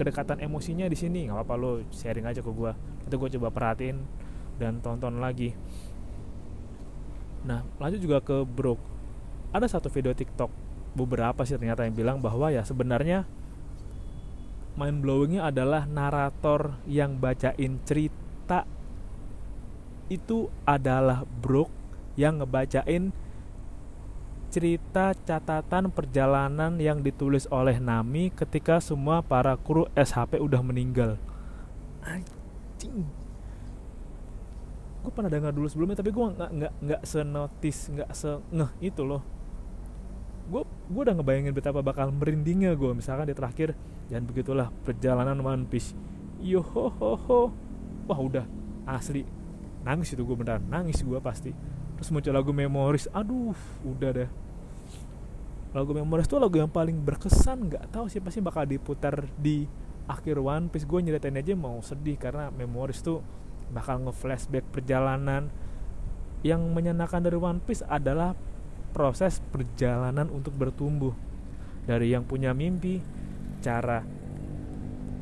kedekatan 0.00 0.40
emosinya 0.40 0.88
di 0.88 0.96
sini. 0.96 1.28
Nggak 1.28 1.44
apa-apa 1.44 1.54
lo 1.60 1.72
sharing 1.92 2.24
aja 2.24 2.40
ke 2.40 2.48
gua. 2.48 2.72
Itu 3.04 3.20
gua 3.20 3.28
coba 3.28 3.48
perhatiin 3.52 4.00
dan 4.56 4.80
tonton 4.80 5.20
lagi. 5.20 5.52
Nah 7.44 7.60
lanjut 7.76 8.00
juga 8.00 8.24
ke 8.24 8.42
Brook. 8.48 8.80
Ada 9.52 9.68
satu 9.68 9.92
video 9.92 10.16
TikTok 10.16 10.48
beberapa 10.96 11.44
sih 11.44 11.60
ternyata 11.60 11.84
yang 11.84 11.92
bilang 11.92 12.18
bahwa 12.24 12.48
ya 12.48 12.64
sebenarnya 12.64 13.28
mind 14.80 15.04
blowingnya 15.04 15.52
adalah 15.52 15.84
narator 15.84 16.80
yang 16.88 17.20
bacain 17.20 17.80
cerita 17.84 18.64
itu 20.08 20.48
adalah 20.64 21.24
Brook 21.24 21.68
yang 22.16 22.40
ngebacain 22.40 23.12
cerita 24.52 25.16
catatan 25.16 25.88
perjalanan 25.88 26.76
yang 26.76 27.00
ditulis 27.00 27.48
oleh 27.48 27.80
Nami 27.80 28.28
ketika 28.28 28.84
semua 28.84 29.24
para 29.24 29.56
kru 29.56 29.88
SHP 29.96 30.36
udah 30.36 30.60
meninggal. 30.60 31.16
Anjing. 32.04 33.08
Gue 35.00 35.10
pernah 35.10 35.32
dengar 35.32 35.56
dulu 35.56 35.64
sebelumnya 35.72 35.96
tapi 36.04 36.12
gue 36.12 36.26
nggak 36.36 36.50
nggak 36.52 36.72
nggak 36.84 37.02
senotis 37.08 37.88
nggak 37.96 38.12
se 38.12 38.44
ngeh 38.52 38.92
itu 38.92 39.00
loh. 39.08 39.24
Gue 40.52 40.68
gue 40.68 41.00
udah 41.00 41.16
ngebayangin 41.16 41.56
betapa 41.56 41.80
bakal 41.80 42.12
merindingnya 42.12 42.76
gue 42.76 42.92
misalkan 42.92 43.32
di 43.32 43.34
terakhir 43.34 43.72
dan 44.12 44.28
begitulah 44.28 44.68
perjalanan 44.84 45.40
One 45.40 45.64
Piece. 45.64 45.96
Yo 46.44 46.60
ho 46.60 46.92
ho 46.92 47.16
ho. 47.16 47.40
Wah 48.04 48.20
udah 48.20 48.44
asli 48.84 49.24
nangis 49.82 50.14
itu 50.14 50.22
gue 50.22 50.36
beneran 50.36 50.62
nangis 50.70 51.02
gue 51.02 51.18
pasti 51.18 51.50
terus 52.02 52.10
muncul 52.10 52.34
lagu 52.34 52.50
memoris 52.50 53.06
aduh 53.14 53.54
udah 53.86 54.10
deh. 54.10 54.30
Lagu 55.70 55.94
memoris 55.94 56.26
itu 56.26 56.34
lagu 56.34 56.58
yang 56.58 56.66
paling 56.66 56.98
berkesan 56.98 57.70
nggak 57.70 57.94
tahu 57.94 58.10
sih 58.10 58.18
pasti 58.18 58.42
bakal 58.42 58.66
diputar 58.66 59.22
di 59.38 59.70
akhir 60.10 60.42
One 60.42 60.66
Piece. 60.66 60.82
Gue 60.82 60.98
nyeritain 60.98 61.38
aja 61.38 61.54
mau 61.54 61.78
sedih 61.78 62.18
karena 62.18 62.50
memoris 62.50 63.06
tuh 63.06 63.22
bakal 63.70 64.02
nge-flashback 64.02 64.66
perjalanan. 64.74 65.46
Yang 66.42 66.74
menyenangkan 66.74 67.22
dari 67.22 67.38
One 67.38 67.62
Piece 67.62 67.86
adalah 67.86 68.34
proses 68.90 69.38
perjalanan 69.54 70.26
untuk 70.26 70.58
bertumbuh. 70.58 71.14
Dari 71.86 72.10
yang 72.10 72.26
punya 72.26 72.50
mimpi 72.50 72.98
cara 73.62 74.02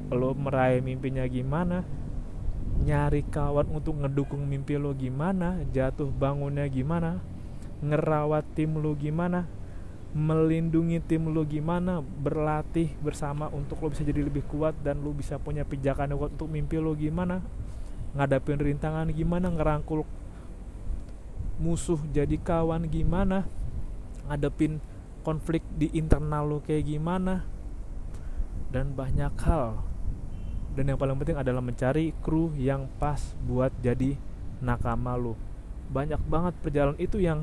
lo 0.08 0.32
meraih 0.32 0.80
mimpinya 0.80 1.28
gimana 1.28 1.84
nyari 2.80 3.20
kawan 3.28 3.68
untuk 3.76 4.00
ngedukung 4.00 4.48
mimpi 4.48 4.80
lo 4.80 4.96
gimana 4.96 5.60
jatuh 5.68 6.08
bangunnya 6.08 6.64
gimana 6.72 7.20
ngerawat 7.84 8.44
tim 8.56 8.80
lo 8.80 8.96
gimana 8.96 9.44
melindungi 10.16 10.98
tim 11.04 11.28
lo 11.28 11.44
gimana 11.44 12.00
berlatih 12.00 12.90
bersama 13.04 13.52
untuk 13.52 13.84
lo 13.84 13.92
bisa 13.92 14.02
jadi 14.02 14.24
lebih 14.24 14.42
kuat 14.48 14.72
dan 14.80 15.04
lo 15.04 15.12
bisa 15.12 15.36
punya 15.36 15.62
pijakan 15.62 16.16
kuat 16.16 16.34
untuk 16.40 16.48
mimpi 16.48 16.80
lo 16.80 16.96
gimana 16.96 17.44
ngadapin 18.16 18.58
rintangan 18.58 19.12
gimana 19.12 19.52
ngerangkul 19.52 20.02
musuh 21.60 22.00
jadi 22.10 22.40
kawan 22.40 22.88
gimana 22.88 23.44
ngadepin 24.26 24.80
konflik 25.20 25.60
di 25.76 25.92
internal 25.92 26.48
lo 26.48 26.58
kayak 26.64 26.88
gimana 26.88 27.44
dan 28.72 28.96
banyak 28.96 29.36
hal 29.44 29.89
dan 30.74 30.84
yang 30.86 30.98
paling 30.98 31.18
penting 31.18 31.38
adalah 31.38 31.58
mencari 31.58 32.14
kru 32.22 32.54
yang 32.54 32.86
pas 33.02 33.34
buat 33.42 33.74
jadi 33.82 34.14
nakama 34.62 35.18
lu. 35.18 35.34
Banyak 35.90 36.22
banget 36.30 36.54
perjalanan 36.62 36.98
itu 37.02 37.18
yang 37.18 37.42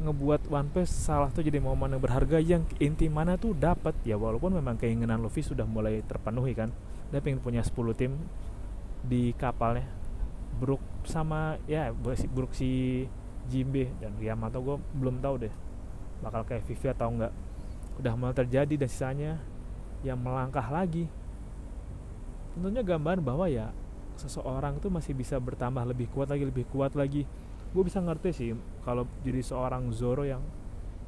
ngebuat 0.00 0.48
One 0.48 0.72
Piece 0.72 0.90
salah 0.90 1.28
tuh 1.28 1.44
jadi 1.44 1.60
momen 1.60 1.94
yang 1.94 2.02
berharga 2.02 2.40
yang 2.40 2.64
inti 2.80 3.06
mana 3.06 3.36
tuh 3.36 3.52
dapat 3.52 3.92
ya 4.02 4.16
walaupun 4.16 4.56
memang 4.56 4.80
keinginan 4.80 5.20
Luffy 5.20 5.44
sudah 5.44 5.68
mulai 5.68 6.02
terpenuhi 6.02 6.56
kan. 6.56 6.74
Dia 7.14 7.22
pengen 7.22 7.38
punya 7.38 7.62
10 7.62 7.76
tim 7.94 8.16
di 9.04 9.30
kapalnya. 9.38 9.86
Brook 10.50 10.82
sama 11.06 11.56
ya 11.70 11.94
Brook 11.94 12.52
si 12.52 13.06
Jimbe 13.46 13.94
dan 14.02 14.18
Yamato 14.18 14.58
gue 14.58 14.76
belum 14.98 15.22
tahu 15.22 15.46
deh 15.46 15.54
bakal 16.20 16.42
kayak 16.44 16.66
Vivi 16.66 16.86
atau 16.90 17.08
enggak. 17.08 17.32
Udah 17.96 18.12
mulai 18.18 18.34
terjadi 18.34 18.74
dan 18.74 18.88
sisanya 18.90 19.32
yang 20.02 20.18
melangkah 20.18 20.64
lagi 20.66 21.06
tentunya 22.60 22.84
gambaran 22.84 23.24
bahwa 23.24 23.48
ya 23.48 23.72
seseorang 24.20 24.76
itu 24.76 24.92
masih 24.92 25.16
bisa 25.16 25.40
bertambah 25.40 25.80
lebih 25.88 26.12
kuat 26.12 26.28
lagi 26.28 26.44
lebih 26.44 26.68
kuat 26.68 26.92
lagi. 26.92 27.24
Gue 27.72 27.82
bisa 27.88 28.04
ngerti 28.04 28.30
sih 28.36 28.50
kalau 28.84 29.08
jadi 29.24 29.40
seorang 29.40 29.88
Zoro 29.96 30.28
yang 30.28 30.44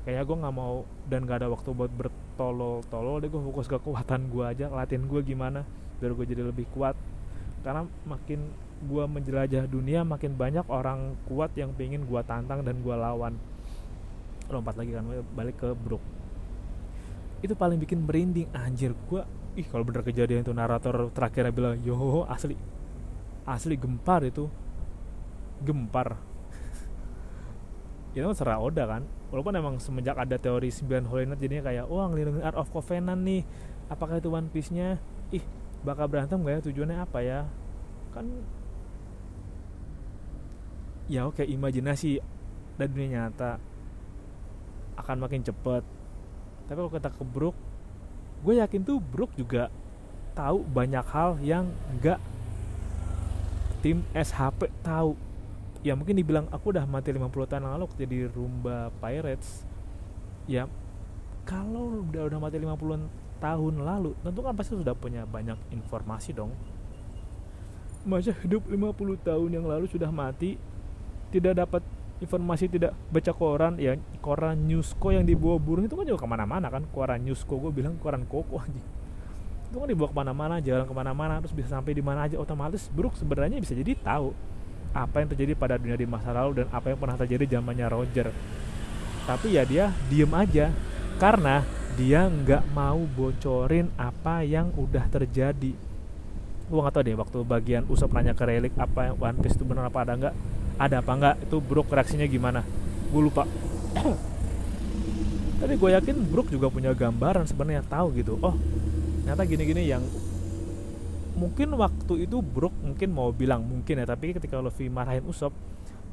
kayak 0.09 0.25
gue 0.25 0.37
nggak 0.40 0.56
mau 0.56 0.88
dan 1.06 1.28
gak 1.28 1.44
ada 1.44 1.52
waktu 1.52 1.76
buat 1.76 1.92
bertolol-tolol 1.92 3.21
deh 3.21 3.28
gue 3.28 3.42
fokus 3.52 3.68
ke 3.68 3.76
kekuatan 3.76 4.32
gue 4.32 4.44
aja 4.49 4.66
latihan 4.73 5.06
gue 5.06 5.21
gimana 5.23 5.62
biar 6.00 6.16
gue 6.16 6.25
jadi 6.25 6.42
lebih 6.49 6.64
kuat. 6.73 6.97
Karena 7.61 7.85
makin 8.09 8.49
gue 8.82 9.04
menjelajah 9.04 9.68
dunia 9.68 10.02
makin 10.02 10.35
banyak 10.35 10.64
orang 10.73 11.14
kuat 11.28 11.52
yang 11.54 11.76
pengen 11.76 12.09
gue 12.09 12.21
tantang 12.25 12.64
dan 12.64 12.80
gue 12.80 12.97
lawan. 12.97 13.37
Lompat 14.49 14.80
lagi 14.80 14.97
kan 14.97 15.04
balik 15.37 15.61
ke 15.61 15.68
Brook. 15.76 16.02
Itu 17.44 17.52
paling 17.54 17.76
bikin 17.76 18.09
merinding. 18.09 18.49
Anjir 18.56 18.97
gue 19.12 19.23
ih 19.52 19.66
kalau 19.68 19.85
bener 19.85 20.00
kejadian 20.00 20.40
itu 20.44 20.52
narator 20.56 21.12
terakhirnya 21.12 21.52
bilang 21.52 21.76
yo 21.85 22.25
asli. 22.28 22.56
Asli 23.44 23.75
gempar 23.76 24.25
itu. 24.25 24.49
Gempar. 25.61 26.16
Itu 28.12 28.28
kan 28.28 28.37
serah 28.37 28.61
Oda 28.61 28.85
kan? 28.85 29.02
Walaupun 29.32 29.56
emang 29.56 29.75
semenjak 29.80 30.21
ada 30.21 30.37
teori 30.37 30.68
9 30.68 31.09
Holy 31.09 31.25
Night 31.25 31.40
jadinya 31.40 31.64
kayak 31.73 31.85
wah 31.88 32.09
ngelindungin 32.12 32.44
Art 32.44 32.61
of 32.61 32.68
Covenant 32.68 33.25
nih. 33.25 33.42
Apakah 33.88 34.21
itu 34.21 34.28
One 34.28 34.49
Piece 34.52 34.73
nya 34.73 35.00
ih 35.32 35.44
bakal 35.80 36.09
berantem 36.09 36.40
gak 36.44 36.52
ya? 36.52 36.61
Tujuannya 36.68 36.97
apa 37.00 37.18
ya? 37.25 37.40
Kan 38.12 38.28
ya 41.11 41.28
oke 41.28 41.42
imajinasi 41.44 42.21
dan 42.78 42.88
dunia 42.88 43.28
nyata 43.28 43.61
akan 45.00 45.16
makin 45.25 45.40
cepet. 45.40 45.82
Tapi 46.68 46.78
kalau 46.78 46.92
kita 46.92 47.11
kebruk 47.12 47.56
gue 48.42 48.58
yakin 48.58 48.82
tuh 48.82 48.99
Brook 48.99 49.30
juga 49.38 49.70
tahu 50.34 50.66
banyak 50.66 51.06
hal 51.06 51.38
yang 51.40 51.70
nggak 51.99 52.18
tim 53.82 54.02
SHP 54.14 54.70
tahu. 54.82 55.18
Ya 55.82 55.99
mungkin 55.99 56.14
dibilang 56.14 56.46
aku 56.54 56.70
udah 56.70 56.87
mati 56.87 57.11
50 57.11 57.26
tahun 57.50 57.66
lalu 57.66 57.87
jadi 57.99 58.30
Rumba 58.30 58.94
Pirates. 59.02 59.66
Ya 60.46 60.66
kalau 61.42 62.06
udah 62.06 62.30
udah 62.30 62.38
mati 62.38 62.58
50 62.58 63.42
tahun 63.42 63.75
lalu 63.82 64.14
tentu 64.22 64.40
kan 64.46 64.54
pasti 64.54 64.78
sudah 64.78 64.94
punya 64.94 65.26
banyak 65.26 65.58
informasi 65.75 66.30
dong. 66.30 66.54
Masa 68.06 68.34
hidup 68.42 68.66
50 68.66 69.26
tahun 69.26 69.50
yang 69.50 69.66
lalu 69.66 69.90
sudah 69.90 70.11
mati 70.11 70.58
tidak 71.34 71.66
dapat 71.66 71.82
informasi 72.23 72.71
tidak 72.71 72.95
baca 73.11 73.33
koran 73.35 73.75
ya 73.83 73.99
koran 74.23 74.71
newsko 74.71 75.11
yang 75.11 75.26
dibawa 75.26 75.59
burung 75.59 75.91
itu 75.91 75.99
kan 75.99 76.07
juga 76.07 76.23
ke 76.23 76.29
mana-mana 76.31 76.71
kan. 76.71 76.87
Koran 76.95 77.26
newsko 77.26 77.59
gue 77.59 77.75
bilang 77.75 77.99
koran 77.99 78.23
koko 78.31 78.62
aja. 78.62 78.83
Itu 79.69 79.83
kan 79.83 79.88
dibawa 79.91 80.09
ke 80.09 80.17
mana-mana 80.17 80.55
jalan 80.62 80.87
ke 80.87 80.95
mana-mana 80.95 81.43
terus 81.43 81.50
bisa 81.50 81.75
sampai 81.75 81.99
di 81.99 82.02
mana 82.05 82.31
aja. 82.31 82.38
Otomatis 82.38 82.87
buruk 82.95 83.19
sebenarnya 83.19 83.59
bisa 83.59 83.75
jadi 83.75 83.99
tahu 83.99 84.31
apa 84.93 85.25
yang 85.25 85.29
terjadi 85.35 85.52
pada 85.57 85.75
dunia 85.81 85.97
di 85.99 86.07
masa 86.07 86.31
lalu 86.31 86.62
dan 86.62 86.67
apa 86.71 86.95
yang 86.95 86.99
pernah 87.00 87.17
terjadi 87.19 87.59
zamannya 87.59 87.87
Roger. 87.91 88.29
Tapi 89.26 89.59
ya 89.59 89.67
dia 89.67 89.91
diem 90.07 90.31
aja 90.31 90.71
karena 91.19 91.67
dia 91.99 92.25
nggak 92.25 92.73
mau 92.73 93.02
bocorin 93.02 93.91
apa 93.99 94.47
yang 94.47 94.71
udah 94.79 95.05
terjadi. 95.11 95.75
Gue 96.71 96.81
nggak 96.81 96.95
tahu 96.95 97.05
deh 97.05 97.17
waktu 97.19 97.38
bagian 97.45 97.83
Usop 97.91 98.14
nanya 98.14 98.33
ke 98.33 98.45
Relik 98.47 98.73
apa 98.81 99.11
yang 99.11 99.17
One 99.21 99.38
Piece 99.43 99.59
itu 99.59 99.64
benar 99.67 99.91
apa 99.91 100.05
ada 100.07 100.14
nggak 100.17 100.35
ada 100.79 101.00
apa 101.00 101.12
nggak 101.12 101.37
itu 101.49 101.57
Brook 101.61 101.88
reaksinya 101.93 102.26
gimana? 102.29 102.64
Gue 103.11 103.23
lupa. 103.29 103.49
Tapi 105.61 105.75
gue 105.79 105.91
yakin 105.95 106.17
Brook 106.26 106.50
juga 106.50 106.73
punya 106.73 106.91
gambaran 106.93 107.47
sebenarnya 107.47 107.85
tahu 107.87 108.17
gitu. 108.17 108.37
Oh 108.43 108.57
ternyata 109.23 109.49
gini-gini 109.49 109.88
yang 109.88 110.05
mungkin 111.38 111.73
waktu 111.79 112.29
itu 112.29 112.45
Brook 112.45 112.76
mungkin 112.85 113.14
mau 113.14 113.33
bilang 113.33 113.64
mungkin 113.64 114.02
ya 114.02 114.05
tapi 114.05 114.37
ketika 114.37 114.61
Luffy 114.61 114.93
marahin 114.93 115.25
Usop 115.25 115.57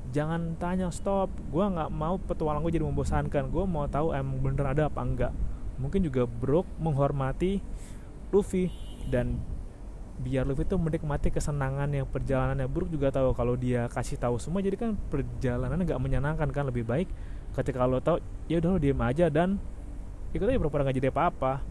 jangan 0.09 0.57
tanya 0.57 0.89
stop. 0.89 1.29
Gue 1.49 1.65
nggak 1.65 1.89
mau 1.93 2.17
petualang 2.17 2.65
gue 2.65 2.73
jadi 2.73 2.85
membosankan. 2.85 3.49
Gue 3.49 3.65
mau 3.67 3.85
tahu 3.85 4.13
emang 4.13 4.41
bener 4.41 4.65
ada 4.71 4.83
apa 4.89 5.01
enggak. 5.01 5.33
Mungkin 5.77 6.05
juga 6.05 6.25
Brook 6.25 6.65
menghormati 6.81 7.61
Luffy 8.33 8.71
dan 9.09 9.39
biar 10.19 10.43
Luffy 10.43 10.67
itu 10.67 10.75
menikmati 10.75 11.31
kesenangan 11.31 11.87
yang 11.89 12.03
perjalanannya. 12.03 12.67
Brook 12.67 12.91
juga 12.91 13.07
tahu 13.09 13.31
kalau 13.31 13.55
dia 13.55 13.87
kasih 13.87 14.19
tahu 14.19 14.35
semua 14.35 14.59
jadi 14.59 14.75
kan 14.75 14.99
perjalanannya 15.09 15.87
nggak 15.87 16.01
menyenangkan 16.03 16.49
kan. 16.51 16.63
Lebih 16.67 16.83
baik 16.83 17.07
ketika 17.55 17.87
lo 17.87 18.03
tahu 18.03 18.19
ya 18.51 18.59
udah 18.59 18.75
lo 18.75 18.79
diem 18.79 18.99
aja 18.99 19.31
dan 19.31 19.57
ikut 20.35 20.45
aja 20.45 20.59
pura 20.59 20.83
nggak 20.83 20.97
jadi 20.99 21.09
apa-apa. 21.09 21.63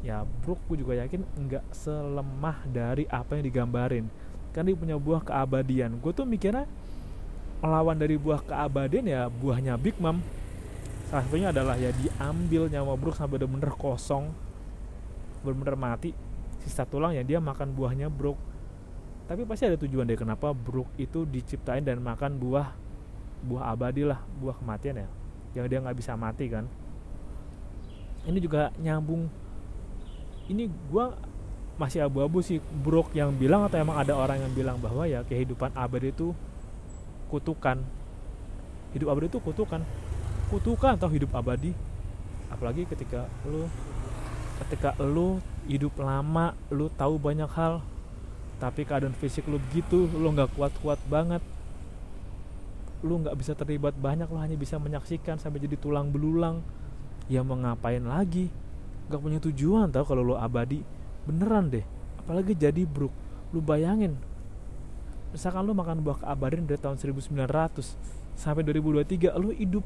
Ya 0.00 0.24
Brook 0.24 0.60
gue 0.68 0.80
juga 0.80 0.96
yakin 0.96 1.20
nggak 1.22 1.64
selemah 1.76 2.64
dari 2.72 3.04
apa 3.12 3.36
yang 3.36 3.44
digambarin. 3.44 4.08
Kan 4.56 4.64
dia 4.64 4.76
punya 4.76 4.96
buah 4.96 5.20
keabadian. 5.20 6.00
Gue 6.00 6.16
tuh 6.16 6.24
mikirnya 6.24 6.64
melawan 7.60 7.96
dari 7.96 8.16
buah 8.16 8.40
keabadian 8.44 9.04
ya 9.04 9.28
buahnya 9.28 9.76
Big 9.76 9.96
Mom. 10.00 10.24
Salah 11.12 11.24
satunya 11.28 11.52
adalah 11.52 11.76
ya 11.76 11.92
diambil 11.92 12.72
nyawa 12.72 12.96
Brook 12.96 13.16
sampai 13.20 13.36
bener-bener 13.36 13.76
kosong 13.76 14.32
bener-bener 15.44 15.76
mati 15.76 16.10
sisa 16.64 16.88
tulang 16.88 17.12
ya 17.12 17.20
dia 17.20 17.38
makan 17.38 17.76
buahnya 17.76 18.08
Brook. 18.08 18.40
Tapi 19.28 19.44
pasti 19.44 19.68
ada 19.68 19.76
tujuan 19.76 20.08
deh 20.08 20.16
kenapa 20.16 20.56
Brook 20.56 20.88
itu 20.96 21.28
diciptain 21.28 21.84
dan 21.84 22.00
makan 22.00 22.40
buah 22.40 22.72
buah 23.44 23.76
abadi 23.76 24.08
lah 24.08 24.24
buah 24.40 24.56
kematian 24.56 25.04
ya 25.04 25.08
yang 25.54 25.68
dia 25.68 25.78
nggak 25.84 25.96
bisa 25.96 26.16
mati 26.16 26.48
kan. 26.48 26.64
Ini 28.24 28.38
juga 28.40 28.72
nyambung. 28.80 29.28
Ini 30.48 30.68
gua 30.88 31.12
masih 31.76 32.06
abu-abu 32.06 32.40
sih 32.40 32.60
Brook 32.60 33.12
yang 33.12 33.36
bilang 33.36 33.66
atau 33.68 33.76
emang 33.80 34.00
ada 34.00 34.16
orang 34.16 34.40
yang 34.40 34.52
bilang 34.52 34.76
bahwa 34.80 35.04
ya 35.04 35.22
kehidupan 35.22 35.76
abadi 35.76 36.10
itu 36.10 36.32
kutukan. 37.28 37.84
Hidup 38.96 39.08
abadi 39.12 39.26
itu 39.28 39.38
kutukan. 39.40 39.80
Kutukan 40.48 40.96
atau 40.96 41.08
hidup 41.12 41.32
abadi. 41.36 41.76
Apalagi 42.48 42.88
ketika 42.88 43.28
lu 43.44 43.68
ketika 44.64 44.94
lu 45.02 45.42
hidup 45.64 45.96
lama 46.00 46.52
lu 46.68 46.92
tahu 46.92 47.16
banyak 47.16 47.48
hal. 47.56 47.80
Tapi 48.60 48.86
keadaan 48.86 49.16
fisik 49.16 49.44
lu 49.48 49.60
begitu 49.60 50.08
lu 50.08 50.28
nggak 50.32 50.52
kuat-kuat 50.56 51.00
banget. 51.08 51.42
Lu 53.04 53.20
nggak 53.20 53.36
bisa 53.36 53.52
terlibat 53.52 53.92
banyak 53.96 54.28
lu 54.28 54.40
hanya 54.40 54.56
bisa 54.56 54.80
menyaksikan 54.80 55.36
sampai 55.40 55.60
jadi 55.60 55.76
tulang 55.76 56.08
belulang. 56.08 56.64
Ya 57.28 57.40
mau 57.40 57.56
ngapain 57.56 58.04
lagi? 58.04 58.48
Nggak 59.08 59.20
punya 59.20 59.38
tujuan 59.40 59.88
tau 59.92 60.04
kalau 60.04 60.24
lu 60.24 60.34
abadi. 60.36 60.84
Beneran 61.24 61.72
deh. 61.72 61.84
Apalagi 62.20 62.56
jadi 62.56 62.84
bruk 62.84 63.12
lu 63.52 63.60
bayangin. 63.60 64.16
Misalkan 65.34 65.66
lu 65.66 65.74
makan 65.74 65.98
buah 66.04 66.22
keabadian 66.22 66.64
dari 66.68 66.78
tahun 66.78 66.96
1900 67.00 67.34
sampai 68.38 68.62
2023 68.62 69.34
lu 69.40 69.50
hidup. 69.50 69.84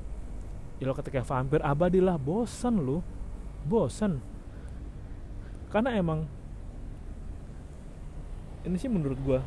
Ya 0.79 0.87
lo 0.87 0.95
ketika 0.95 1.25
vampir 1.27 1.59
abadi 1.65 1.99
lah 1.99 2.21
bosan 2.21 2.79
lu. 2.79 3.03
Bosan 3.67 4.38
karena 5.69 5.97
emang 5.97 6.25
ini 8.65 8.77
sih 8.77 8.89
menurut 8.89 9.17
gua 9.25 9.41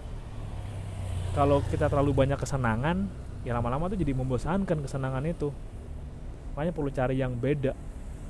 kalau 1.32 1.64
kita 1.72 1.88
terlalu 1.88 2.12
banyak 2.12 2.36
kesenangan 2.36 3.08
ya 3.42 3.58
lama-lama 3.58 3.90
tuh 3.90 3.98
jadi 3.98 4.14
membosankan 4.14 4.84
kesenangan 4.86 5.24
itu. 5.26 5.50
Makanya 6.54 6.74
perlu 6.76 6.90
cari 6.92 7.16
yang 7.18 7.34
beda. 7.34 7.74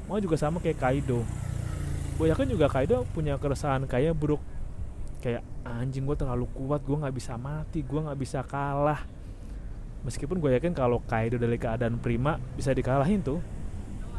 Mau 0.07 0.21
juga 0.21 0.37
sama 0.37 0.61
kayak 0.61 0.77
Kaido. 0.79 1.25
Gue 2.15 2.29
yakin 2.29 2.53
juga 2.53 2.69
Kaido 2.69 3.03
punya 3.11 3.35
keresahan 3.41 3.89
kayak 3.89 4.13
buruk. 4.13 4.41
Kayak 5.21 5.41
anjing 5.65 6.05
gue 6.05 6.17
terlalu 6.17 6.45
kuat 6.53 6.81
gue 6.85 6.97
nggak 6.97 7.15
bisa 7.15 7.33
mati 7.37 7.81
gue 7.81 7.99
nggak 7.99 8.19
bisa 8.19 8.45
kalah. 8.45 9.01
Meskipun 10.05 10.37
gue 10.41 10.57
yakin 10.57 10.73
kalau 10.73 11.01
Kaido 11.05 11.41
dari 11.41 11.57
keadaan 11.57 11.97
prima 11.97 12.37
bisa 12.53 12.73
dikalahin 12.73 13.21
tuh 13.21 13.41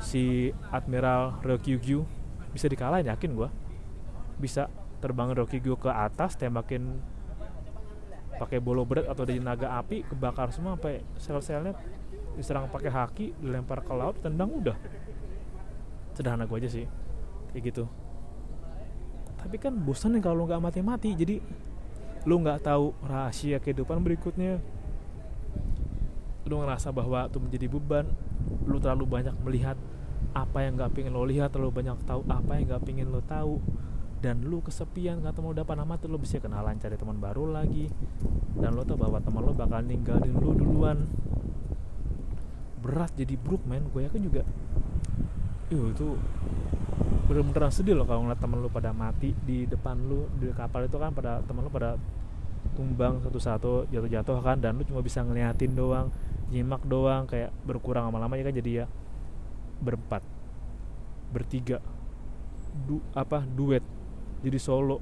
si 0.02 0.50
Admiral 0.74 1.38
Ryokugyu 1.46 2.02
bisa 2.50 2.66
dikalahin 2.66 3.06
yakin 3.06 3.38
gue 3.38 3.48
bisa 4.38 4.68
terbang 5.02 5.34
Ryokugyu 5.34 5.74
ke 5.74 5.90
atas 5.90 6.38
tembakin 6.38 7.02
pakai 8.38 8.58
bolo 8.62 8.86
berat 8.86 9.10
atau 9.10 9.26
dari 9.26 9.42
naga 9.42 9.78
api 9.78 10.06
kebakar 10.06 10.50
semua 10.54 10.78
sampai 10.78 11.02
sel-selnya 11.18 11.74
diserang 12.34 12.66
pakai 12.72 12.90
haki 12.90 13.26
dilempar 13.38 13.84
ke 13.84 13.92
laut 13.92 14.16
tendang 14.22 14.48
udah. 14.50 14.78
Sederhana 16.16 16.48
gue 16.48 16.58
aja 16.58 16.70
sih 16.70 16.86
kayak 17.52 17.62
gitu. 17.72 17.84
Tapi 19.42 19.56
kan 19.58 19.74
bosan 19.74 20.14
nih 20.16 20.22
kalau 20.22 20.46
nggak 20.46 20.62
mati-mati 20.62 21.12
jadi 21.12 21.42
lu 22.22 22.38
nggak 22.38 22.62
tahu 22.62 22.94
rahasia 23.02 23.58
kehidupan 23.58 24.00
berikutnya. 24.00 24.62
Lu 26.46 26.62
ngerasa 26.62 26.90
bahwa 26.90 27.26
itu 27.26 27.38
menjadi 27.38 27.66
beban 27.70 28.06
lu 28.66 28.78
terlalu 28.78 29.06
banyak 29.06 29.34
melihat 29.42 29.76
apa 30.32 30.64
yang 30.64 30.78
gak 30.78 30.94
pengen 30.94 31.12
lo 31.12 31.26
lihat 31.26 31.52
terlalu 31.52 31.82
banyak 31.82 31.98
tahu 32.06 32.22
apa 32.30 32.56
yang 32.56 32.64
gak 32.70 32.82
pengen 32.86 33.10
lo 33.10 33.20
tahu 33.26 33.58
dan 34.22 34.46
lu 34.46 34.62
kesepian 34.62 35.18
kata 35.18 35.42
mau 35.42 35.50
dapat 35.50 35.74
nama 35.74 35.98
tuh 35.98 36.06
lo 36.06 36.14
bisa 36.14 36.38
kenalan 36.38 36.78
cari 36.78 36.94
teman 36.94 37.18
baru 37.18 37.50
lagi. 37.50 37.90
Dan 38.54 38.78
lo 38.78 38.86
tau 38.86 38.94
bahwa 38.94 39.18
teman 39.18 39.42
lo 39.42 39.50
bakal 39.50 39.82
ninggalin 39.82 40.30
lu 40.38 40.54
duluan. 40.54 41.10
Berat 42.78 43.10
jadi 43.18 43.34
brook 43.34 43.66
men. 43.66 43.90
Gue 43.90 44.06
yakin 44.06 44.22
juga. 44.22 44.46
Yuh, 45.74 45.90
itu 45.90 46.14
bener-bener 47.26 47.72
sedih 47.74 47.98
loh 47.98 48.06
kalau 48.06 48.22
ngeliat 48.28 48.38
temen 48.38 48.62
lu 48.62 48.68
pada 48.68 48.92
mati 48.92 49.32
di 49.42 49.64
depan 49.64 49.96
lu 49.96 50.28
di 50.36 50.52
kapal 50.52 50.84
itu 50.84 51.00
kan 51.00 51.10
pada 51.16 51.40
temen 51.42 51.64
lu 51.64 51.72
pada 51.72 51.96
tumbang 52.76 53.24
satu-satu 53.24 53.88
jatuh-jatuh 53.88 54.38
kan 54.44 54.60
dan 54.60 54.76
lu 54.76 54.84
cuma 54.84 55.00
bisa 55.00 55.24
ngeliatin 55.24 55.72
doang 55.72 56.12
nyimak 56.52 56.84
doang 56.84 57.24
kayak 57.24 57.48
berkurang 57.64 58.06
lama-lama 58.06 58.36
ya 58.38 58.44
kan? 58.46 58.54
Jadi 58.54 58.70
ya 58.78 58.86
berempat 59.80 60.22
bertiga 61.32 61.80
du, 62.86 63.00
apa 63.16 63.40
duet 63.48 63.82
jadi 64.42 64.58
solo. 64.58 64.98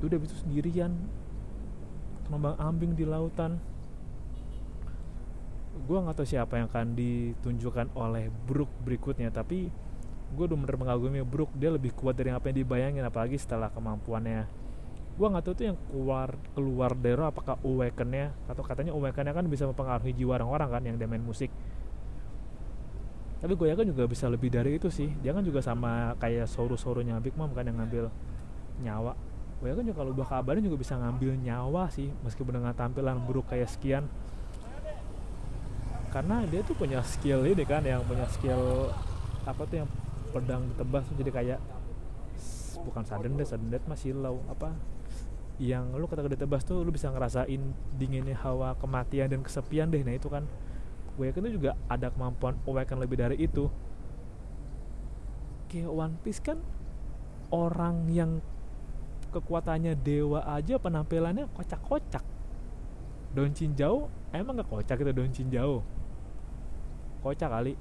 Itu 0.00 0.08
udah 0.08 0.18
itu 0.18 0.36
sendirian. 0.40 0.92
Terbang 2.26 2.56
ambing 2.58 2.92
di 2.96 3.04
lautan. 3.06 3.60
Gue 5.86 6.00
nggak 6.00 6.16
tahu 6.16 6.26
siapa 6.26 6.56
yang 6.58 6.66
akan 6.72 6.96
ditunjukkan 6.96 7.92
oleh 7.94 8.32
Brook 8.48 8.72
berikutnya 8.82 9.28
tapi 9.28 9.68
gue 10.34 10.44
udah 10.48 10.56
bener 10.56 10.76
mengagumi 10.80 11.20
Brook. 11.22 11.52
Dia 11.54 11.70
lebih 11.70 11.92
kuat 11.92 12.16
dari 12.16 12.32
apa 12.32 12.48
yang 12.50 12.64
dibayangin 12.64 13.04
apalagi 13.04 13.36
setelah 13.36 13.68
kemampuannya. 13.70 14.48
Gue 15.16 15.26
nggak 15.32 15.44
tahu 15.48 15.54
tuh 15.56 15.66
yang 15.72 15.78
keluar 15.88 16.28
keluar 16.56 16.90
dari 16.96 17.20
apakah 17.20 17.60
awakennya 17.60 18.32
atau 18.48 18.64
katanya 18.64 18.92
awakennya 18.96 19.32
kan 19.36 19.46
bisa 19.48 19.68
mempengaruhi 19.68 20.12
jiwa 20.16 20.40
orang-orang 20.40 20.68
kan 20.72 20.82
yang 20.82 20.96
dia 20.96 21.08
musik. 21.08 21.52
Tapi 23.36 23.52
gue 23.52 23.68
yakin 23.68 23.92
juga 23.92 24.08
bisa 24.08 24.26
lebih 24.32 24.48
dari 24.48 24.80
itu 24.80 24.88
sih. 24.88 25.12
Dia 25.20 25.36
kan 25.36 25.44
juga 25.44 25.60
sama 25.60 26.16
kayak 26.16 26.48
soru-sorunya 26.48 27.20
Big 27.20 27.36
Mom 27.36 27.52
kan 27.52 27.68
yang 27.68 27.78
ngambil 27.78 28.08
nyawa. 28.82 29.16
Gue 29.56 29.72
yakin 29.72 29.88
juga 29.88 30.04
kalau 30.04 30.12
udah 30.12 30.28
kabarnya 30.28 30.68
juga 30.68 30.76
bisa 30.76 30.94
ngambil 31.00 31.32
nyawa 31.40 31.88
sih 31.88 32.12
meskipun 32.20 32.60
dengan 32.60 32.76
tampilan 32.76 33.16
buruk 33.24 33.48
kayak 33.48 33.72
sekian. 33.72 34.04
Karena 36.12 36.44
dia 36.48 36.60
tuh 36.64 36.76
punya 36.76 37.00
skill 37.04 37.44
ini 37.44 37.64
kan 37.64 37.84
yang 37.84 38.04
punya 38.04 38.28
skill 38.28 38.92
apa 39.48 39.62
tuh 39.68 39.84
yang 39.84 39.88
pedang 40.34 40.66
ditebas 40.74 41.06
jadi 41.16 41.30
kayak 41.32 41.60
bukan 42.82 43.02
sudden 43.06 43.38
death 43.38 43.50
sudden 43.54 43.68
death 43.72 43.86
masih 43.88 44.12
low 44.12 44.44
apa? 44.52 44.76
Yang 45.56 45.84
lu 45.96 46.04
kata 46.04 46.28
ditebas 46.28 46.68
tuh 46.68 46.84
lu 46.84 46.92
bisa 46.92 47.08
ngerasain 47.08 47.60
dinginnya 47.96 48.36
hawa 48.44 48.76
kematian 48.76 49.32
dan 49.32 49.40
kesepian 49.40 49.88
deh. 49.88 50.04
Nah 50.04 50.16
itu 50.16 50.28
kan. 50.28 50.44
Gue 51.16 51.32
yakin 51.32 51.48
juga 51.48 51.72
ada 51.88 52.12
kemampuan 52.12 52.60
awaken 52.68 53.00
lebih 53.00 53.16
dari 53.16 53.40
itu. 53.40 53.72
Kayak 55.72 55.88
One 55.96 56.16
Piece 56.20 56.44
kan 56.44 56.60
orang 57.48 58.04
yang 58.12 58.44
kekuatannya 59.36 59.92
dewa 60.00 60.40
aja 60.48 60.80
penampilannya 60.80 61.44
kocak-kocak. 61.52 62.24
Don 63.36 63.52
Cinjau 63.52 64.08
emang 64.32 64.56
gak 64.56 64.72
kocak 64.72 64.96
itu 65.04 65.12
Don 65.12 65.28
Cinjau 65.28 65.84
kocak 67.26 67.50
kali. 67.50 67.74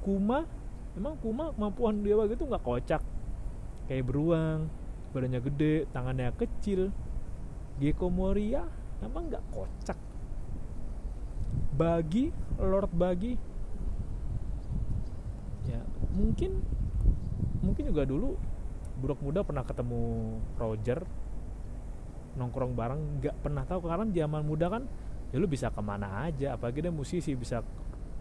Kuma 0.00 0.48
emang 0.96 1.14
Kuma 1.20 1.52
kemampuan 1.52 2.00
dewa 2.00 2.24
gitu 2.26 2.48
nggak 2.48 2.64
kocak? 2.64 3.02
Kayak 3.86 4.04
beruang 4.08 4.72
badannya 5.12 5.40
gede 5.44 5.74
tangannya 5.92 6.32
kecil. 6.34 6.88
Gecko 7.78 8.10
Moria 8.10 8.64
emang 9.04 9.28
nggak 9.28 9.44
kocak? 9.52 9.98
Bagi 11.76 12.32
Lord 12.58 12.90
bagi. 12.96 13.36
Ya 15.68 15.84
mungkin 16.16 16.64
mungkin 17.60 17.84
juga 17.92 18.08
dulu 18.08 18.40
buruk 18.98 19.22
muda 19.22 19.46
pernah 19.46 19.62
ketemu 19.62 20.34
Roger 20.58 21.06
nongkrong 22.38 22.74
bareng 22.74 23.00
nggak 23.22 23.36
pernah 23.42 23.64
tahu. 23.66 23.86
Karena 23.86 24.06
zaman 24.06 24.42
muda 24.42 24.66
kan 24.70 24.82
ya 25.30 25.36
lu 25.38 25.46
bisa 25.46 25.70
ke 25.70 25.80
mana 25.82 26.26
aja 26.26 26.56
apalagi 26.56 26.80
dia 26.80 26.92
musisi 26.92 27.34
bisa 27.34 27.60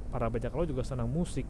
para 0.09 0.29
baca 0.29 0.47
kalau 0.49 0.65
juga 0.65 0.85
senang 0.85 1.09
musik. 1.09 1.45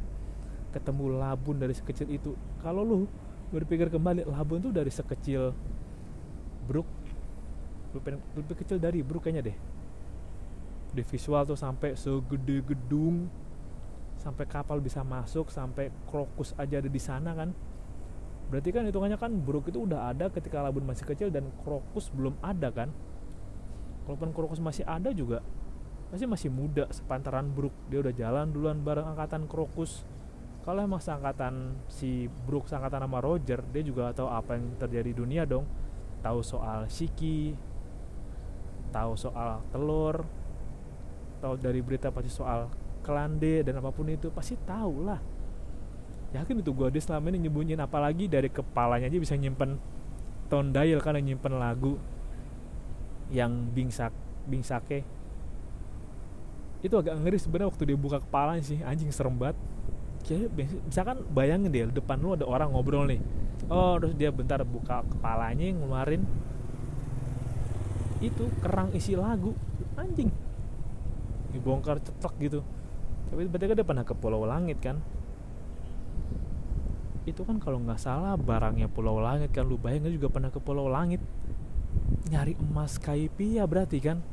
Ketemu 0.72 1.20
Labun 1.20 1.60
dari 1.60 1.76
sekecil 1.76 2.08
itu. 2.12 2.36
Kalau 2.60 2.84
lu 2.84 3.08
berpikir 3.52 3.88
kembali 3.88 4.28
Labun 4.28 4.60
tuh 4.60 4.74
dari 4.76 4.92
sekecil 4.92 5.56
Brook 6.68 6.88
lebih, 7.96 8.20
lebih 8.36 8.56
kecil 8.60 8.78
dari 8.78 9.00
Brook 9.00 9.28
kayaknya 9.28 9.52
deh. 9.52 9.58
Di 10.92 11.04
visual 11.04 11.48
tuh 11.48 11.56
sampai 11.56 11.96
segede 11.96 12.63
gedung 12.63 13.32
sampai 14.18 14.50
kapal 14.50 14.82
bisa 14.82 15.06
masuk 15.06 15.48
sampai 15.54 15.94
krokus 16.10 16.52
aja 16.58 16.82
ada 16.82 16.90
di 16.90 17.00
sana 17.00 17.38
kan 17.38 17.54
berarti 18.47 18.69
kan 18.71 18.88
hitungannya 18.88 19.19
kan 19.19 19.31
Brook 19.43 19.67
itu 19.67 19.83
udah 19.83 20.12
ada 20.12 20.31
ketika 20.31 20.63
Labun 20.63 20.88
masih 20.88 21.03
kecil 21.03 21.27
dan 21.27 21.51
krokus 21.63 22.07
belum 22.15 22.39
ada 22.39 22.71
kan? 22.71 22.89
Kalaupun 24.07 24.31
krokus 24.31 24.63
masih 24.63 24.88
ada 24.88 25.12
juga 25.12 25.43
pasti 26.07 26.23
masih 26.23 26.47
muda 26.47 26.88
sepantaran 26.88 27.51
Brook 27.51 27.75
dia 27.91 27.99
udah 27.99 28.15
jalan 28.15 28.51
duluan 28.55 28.79
bareng 28.79 29.15
angkatan 29.15 29.45
krokus. 29.51 30.07
Kalau 30.63 30.83
emang 30.83 30.99
seangkatan 30.99 31.79
si 31.88 32.27
Brook 32.47 32.67
seangkatan 32.67 33.03
sama 33.03 33.19
Roger 33.19 33.63
dia 33.71 33.83
juga 33.83 34.12
tahu 34.15 34.27
apa 34.31 34.55
yang 34.55 34.75
terjadi 34.79 35.12
di 35.12 35.15
dunia 35.15 35.43
dong. 35.43 35.67
Tahu 36.23 36.39
soal 36.43 36.88
Shiki 36.88 37.55
tahu 38.91 39.13
soal 39.19 39.62
telur 39.69 40.23
tahu 41.43 41.53
dari 41.60 41.83
berita 41.83 42.10
pasti 42.10 42.31
soal 42.31 42.71
kelande 43.05 43.62
dan 43.62 43.79
apa 43.79 43.93
pun 43.93 44.10
itu 44.10 44.33
pasti 44.33 44.57
tahu 44.65 45.05
lah 45.05 45.19
yakin 46.36 46.60
itu 46.60 46.72
gue 46.76 46.88
dia 46.92 47.00
selama 47.04 47.32
ini 47.32 47.48
nyembunyiin 47.48 47.80
apalagi 47.80 48.28
dari 48.28 48.52
kepalanya 48.52 49.08
aja 49.08 49.16
bisa 49.16 49.36
nyimpen 49.40 49.80
tone 50.52 50.76
dial 50.76 51.00
kan 51.00 51.16
nyimpen 51.16 51.56
lagu 51.56 51.96
yang 53.32 53.72
bingsak 53.72 54.12
bingsake. 54.48 55.04
Itu 56.80 57.00
agak 57.00 57.20
ngeri 57.20 57.40
sebenarnya 57.40 57.68
waktu 57.72 57.84
dia 57.84 57.98
buka 58.00 58.24
kepalanya 58.24 58.63
sih 58.63 58.80
anjing 58.84 59.12
serem 59.12 59.36
banget. 59.36 59.60
Kayak 60.28 60.52
misalkan 60.88 61.18
bayangin 61.32 61.72
deh 61.72 61.88
depan 61.92 62.20
lu 62.20 62.36
ada 62.36 62.48
orang 62.48 62.72
ngobrol 62.72 63.08
nih. 63.08 63.20
Oh 63.68 64.00
terus 64.00 64.16
dia 64.16 64.32
bentar 64.32 64.63
buka 64.63 65.04
kepalanya 65.04 65.68
ngeluarin. 65.76 66.24
Itu 68.24 68.48
kerang 68.63 68.96
isi 68.96 69.20
lagu 69.20 69.52
anjing. 70.00 70.32
Dibongkar 71.52 72.00
cetok 72.00 72.34
gitu. 72.40 72.60
Tapi 73.28 73.44
berarti 73.52 73.66
kan 73.68 73.76
dia 73.76 73.88
pernah 73.88 74.06
ke 74.08 74.16
Pulau 74.16 74.48
Langit 74.48 74.80
kan 74.80 75.04
itu 77.28 77.44
kan 77.44 77.60
kalau 77.60 77.84
nggak 77.84 78.00
salah 78.00 78.40
barangnya 78.40 78.88
Pulau 78.88 79.20
Langit 79.20 79.52
kan 79.52 79.68
lu 79.68 79.76
bayangin 79.76 80.16
juga 80.16 80.32
pernah 80.32 80.48
ke 80.48 80.63
Pulau 80.63 80.88
Langit. 80.88 81.20
Nyari 82.32 82.56
emas 82.56 82.96
kaipia 82.96 83.68
berarti 83.68 84.00
kan? 84.00 84.24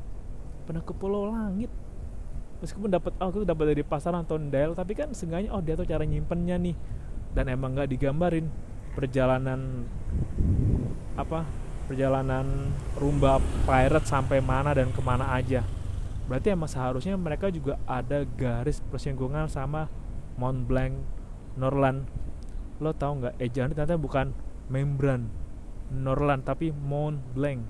Pernah 0.62 0.86
ke 0.86 0.94
Pulau 0.94 1.26
Langit. 1.26 1.74
Meskipun 2.62 2.94
dapat 2.94 3.10
oh 3.18 3.28
itu 3.34 3.42
dapat 3.42 3.74
dari 3.74 3.82
pasaran 3.82 4.22
atau 4.22 4.38
dial 4.38 4.78
tapi 4.78 4.94
kan 4.94 5.10
seenggaknya 5.10 5.50
oh 5.50 5.58
dia 5.58 5.74
tuh 5.74 5.82
cara 5.82 6.06
nyimpennya 6.06 6.54
nih. 6.54 6.76
Dan 7.34 7.50
emang 7.50 7.74
nggak 7.74 7.90
digambarin. 7.90 8.46
Perjalanan 8.94 9.90
apa 11.18 11.42
perjalanan 11.90 12.70
rumba 12.94 13.42
pirate 13.66 14.06
sampai 14.06 14.38
mana 14.38 14.70
dan 14.70 14.94
ke 14.94 15.02
mana 15.02 15.34
aja. 15.34 15.66
Berarti 16.30 16.54
emang 16.54 16.70
seharusnya 16.70 17.18
mereka 17.18 17.50
juga 17.50 17.74
ada 17.90 18.22
garis 18.22 18.78
persinggungan 18.86 19.50
sama 19.50 19.90
Mont 20.38 20.62
Blanc 20.62 20.94
Norland 21.58 22.23
lo 22.82 22.90
tau 22.94 23.14
nggak? 23.18 23.38
Ejaan 23.38 23.70
ternyata 23.70 23.98
bukan 23.98 24.34
membran 24.66 25.30
Norland 25.92 26.42
tapi 26.42 26.72
Mont 26.74 27.20
Blanc. 27.34 27.62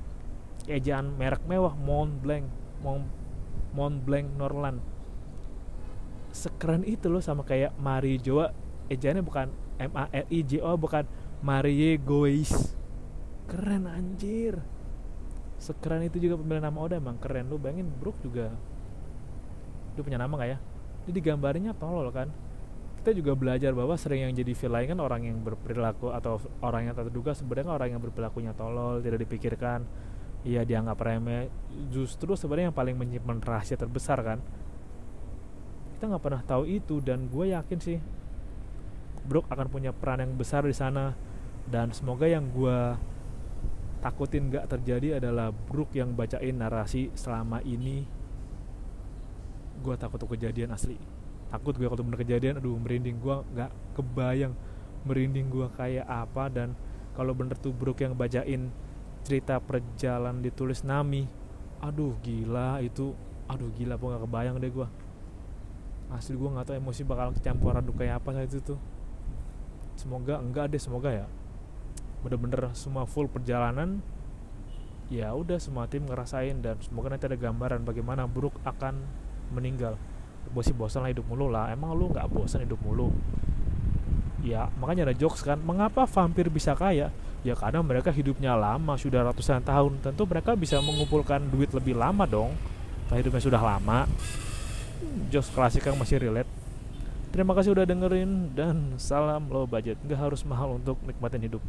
Ejaan 0.70 1.16
merek 1.18 1.44
mewah 1.44 1.76
Mont 1.76 2.22
Blanc. 2.24 2.48
Mont 2.80 3.04
Mont 3.74 3.96
Blanc 4.00 4.28
Norland. 4.38 4.78
Sekeren 6.34 6.82
itu 6.86 7.06
loh 7.10 7.20
sama 7.20 7.44
kayak 7.44 7.76
Marie 7.76 8.18
Joa. 8.18 8.50
Ejaannya 8.88 9.24
bukan 9.24 9.48
M 9.80 9.92
A 9.96 10.06
R 10.12 10.26
I 10.30 10.40
J 10.44 10.62
O 10.62 10.76
bukan 10.76 11.08
Marie 11.42 11.98
Gois 11.98 12.76
keren 13.44 13.84
anjir. 13.84 14.60
Sekeren 15.60 16.04
itu 16.04 16.20
juga 16.20 16.40
pemilihan 16.40 16.68
nama 16.68 16.78
Oda 16.80 16.96
emang 16.96 17.16
keren. 17.20 17.48
Lu 17.48 17.60
bayangin 17.60 17.88
Brook 17.88 18.16
juga 18.24 18.52
dia 19.94 20.02
punya 20.02 20.18
nama 20.18 20.34
gak 20.34 20.50
ya? 20.50 20.58
Dia 21.06 21.12
digambarnya 21.14 21.70
tolol 21.78 22.10
kan 22.10 22.28
kita 23.04 23.12
juga 23.12 23.36
belajar 23.36 23.76
bahwa 23.76 24.00
sering 24.00 24.24
yang 24.24 24.32
jadi 24.32 24.56
villain 24.56 24.88
kan 24.88 24.98
orang 25.04 25.28
yang 25.28 25.36
berperilaku 25.44 26.08
atau 26.08 26.40
orang 26.64 26.88
yang 26.88 26.96
terduga 26.96 27.36
sebenarnya 27.36 27.76
orang 27.76 27.92
yang 27.92 28.00
berperilakunya 28.00 28.56
tolol 28.56 29.04
tidak 29.04 29.28
dipikirkan 29.28 29.84
Iya 30.44 30.60
dianggap 30.60 31.00
remeh 31.00 31.48
justru 31.88 32.36
sebenarnya 32.36 32.68
yang 32.68 32.76
paling 32.76 32.96
menyimpan 33.00 33.40
rahasia 33.40 33.80
terbesar 33.80 34.20
kan. 34.20 34.38
Kita 35.96 36.04
nggak 36.04 36.20
pernah 36.20 36.42
tahu 36.44 36.68
itu 36.68 37.00
dan 37.00 37.32
gue 37.32 37.56
yakin 37.56 37.80
sih 37.80 37.98
Brook 39.24 39.48
akan 39.48 39.72
punya 39.72 39.88
peran 39.96 40.20
yang 40.20 40.36
besar 40.36 40.68
di 40.68 40.76
sana 40.76 41.16
dan 41.64 41.96
semoga 41.96 42.28
yang 42.28 42.52
gue 42.52 42.78
takutin 44.04 44.52
nggak 44.52 44.68
terjadi 44.68 45.16
adalah 45.16 45.48
Brook 45.48 45.96
yang 45.96 46.12
bacain 46.12 46.60
narasi 46.60 47.08
selama 47.16 47.64
ini 47.64 48.04
gue 49.80 49.94
takut 49.96 50.20
kejadian 50.28 50.76
asli 50.76 51.13
takut 51.54 51.78
gue 51.78 51.86
kalau 51.86 52.02
bener 52.02 52.18
kejadian 52.18 52.58
aduh 52.58 52.74
merinding 52.74 53.22
gue 53.22 53.36
nggak 53.54 53.70
kebayang 53.94 54.58
merinding 55.06 55.46
gue 55.52 55.70
kayak 55.78 56.06
apa. 56.08 56.50
Dan 56.50 56.74
kalau 57.14 57.30
bener 57.30 57.54
tuh 57.54 57.70
Brook 57.70 58.02
yang 58.02 58.18
bacain 58.18 58.74
cerita 59.22 59.62
perjalanan 59.62 60.42
ditulis 60.42 60.82
Nami 60.82 61.30
aduh 61.78 62.16
gila 62.24 62.82
itu 62.82 63.14
aduh 63.44 63.68
gila 63.76 64.00
gue 64.00 64.08
gak 64.08 64.24
kebayang 64.24 64.56
deh 64.56 64.72
gue 64.72 64.88
asli 66.12 66.32
gue 66.36 66.48
nggak 66.48 66.64
tahu 66.68 66.76
emosi 66.80 67.02
bakal 67.04 67.32
kecampuran 67.36 67.80
aduk 67.80 67.96
kayak 68.00 68.20
apa 68.20 68.34
saat 68.34 68.50
itu 68.50 68.60
tuh. 68.74 68.80
Semoga 69.94 70.42
enggak 70.42 70.74
deh 70.74 70.82
semoga 70.82 71.12
ya 71.14 71.26
bener-bener 72.24 72.72
semua 72.72 73.04
full 73.04 73.28
perjalanan 73.28 74.00
ya 75.12 75.30
udah 75.36 75.60
semua 75.60 75.86
tim 75.86 76.04
ngerasain. 76.08 76.60
Dan 76.60 76.80
semoga 76.82 77.12
nanti 77.14 77.28
ada 77.30 77.38
gambaran 77.38 77.84
bagaimana 77.86 78.26
Brook 78.26 78.58
akan 78.64 79.04
meninggal 79.52 80.00
sih 80.62 80.74
bosan 80.76 81.02
lah 81.04 81.10
hidup 81.10 81.26
mulu 81.26 81.50
lah. 81.50 81.70
Emang 81.72 81.92
lu 81.96 82.10
nggak 82.12 82.28
bosan 82.30 82.62
hidup 82.64 82.78
mulu? 82.82 83.10
Ya 84.44 84.68
makanya 84.76 85.08
ada 85.10 85.14
jokes 85.16 85.40
kan 85.40 85.56
mengapa 85.60 86.04
vampir 86.04 86.52
bisa 86.52 86.76
kaya? 86.76 87.08
Ya 87.44 87.54
karena 87.56 87.84
mereka 87.84 88.08
hidupnya 88.12 88.56
lama 88.56 88.96
sudah 88.96 89.24
ratusan 89.24 89.64
tahun. 89.64 90.00
Tentu 90.00 90.24
mereka 90.24 90.56
bisa 90.56 90.80
mengumpulkan 90.80 91.44
duit 91.48 91.72
lebih 91.72 91.96
lama 91.96 92.24
dong. 92.24 92.52
Kalau 93.08 93.18
hidupnya 93.20 93.42
sudah 93.42 93.60
lama. 93.60 94.08
Jokes 95.28 95.52
klasik 95.52 95.84
yang 95.84 95.96
masih 96.00 96.20
relate. 96.20 96.48
Terima 97.34 97.50
kasih 97.52 97.74
udah 97.74 97.84
dengerin 97.84 98.54
dan 98.54 98.94
salam 98.96 99.50
low 99.50 99.66
budget. 99.66 99.98
Nggak 100.06 100.20
harus 100.20 100.40
mahal 100.46 100.78
untuk 100.78 100.96
nikmatin 101.02 101.44
hidup 101.44 101.60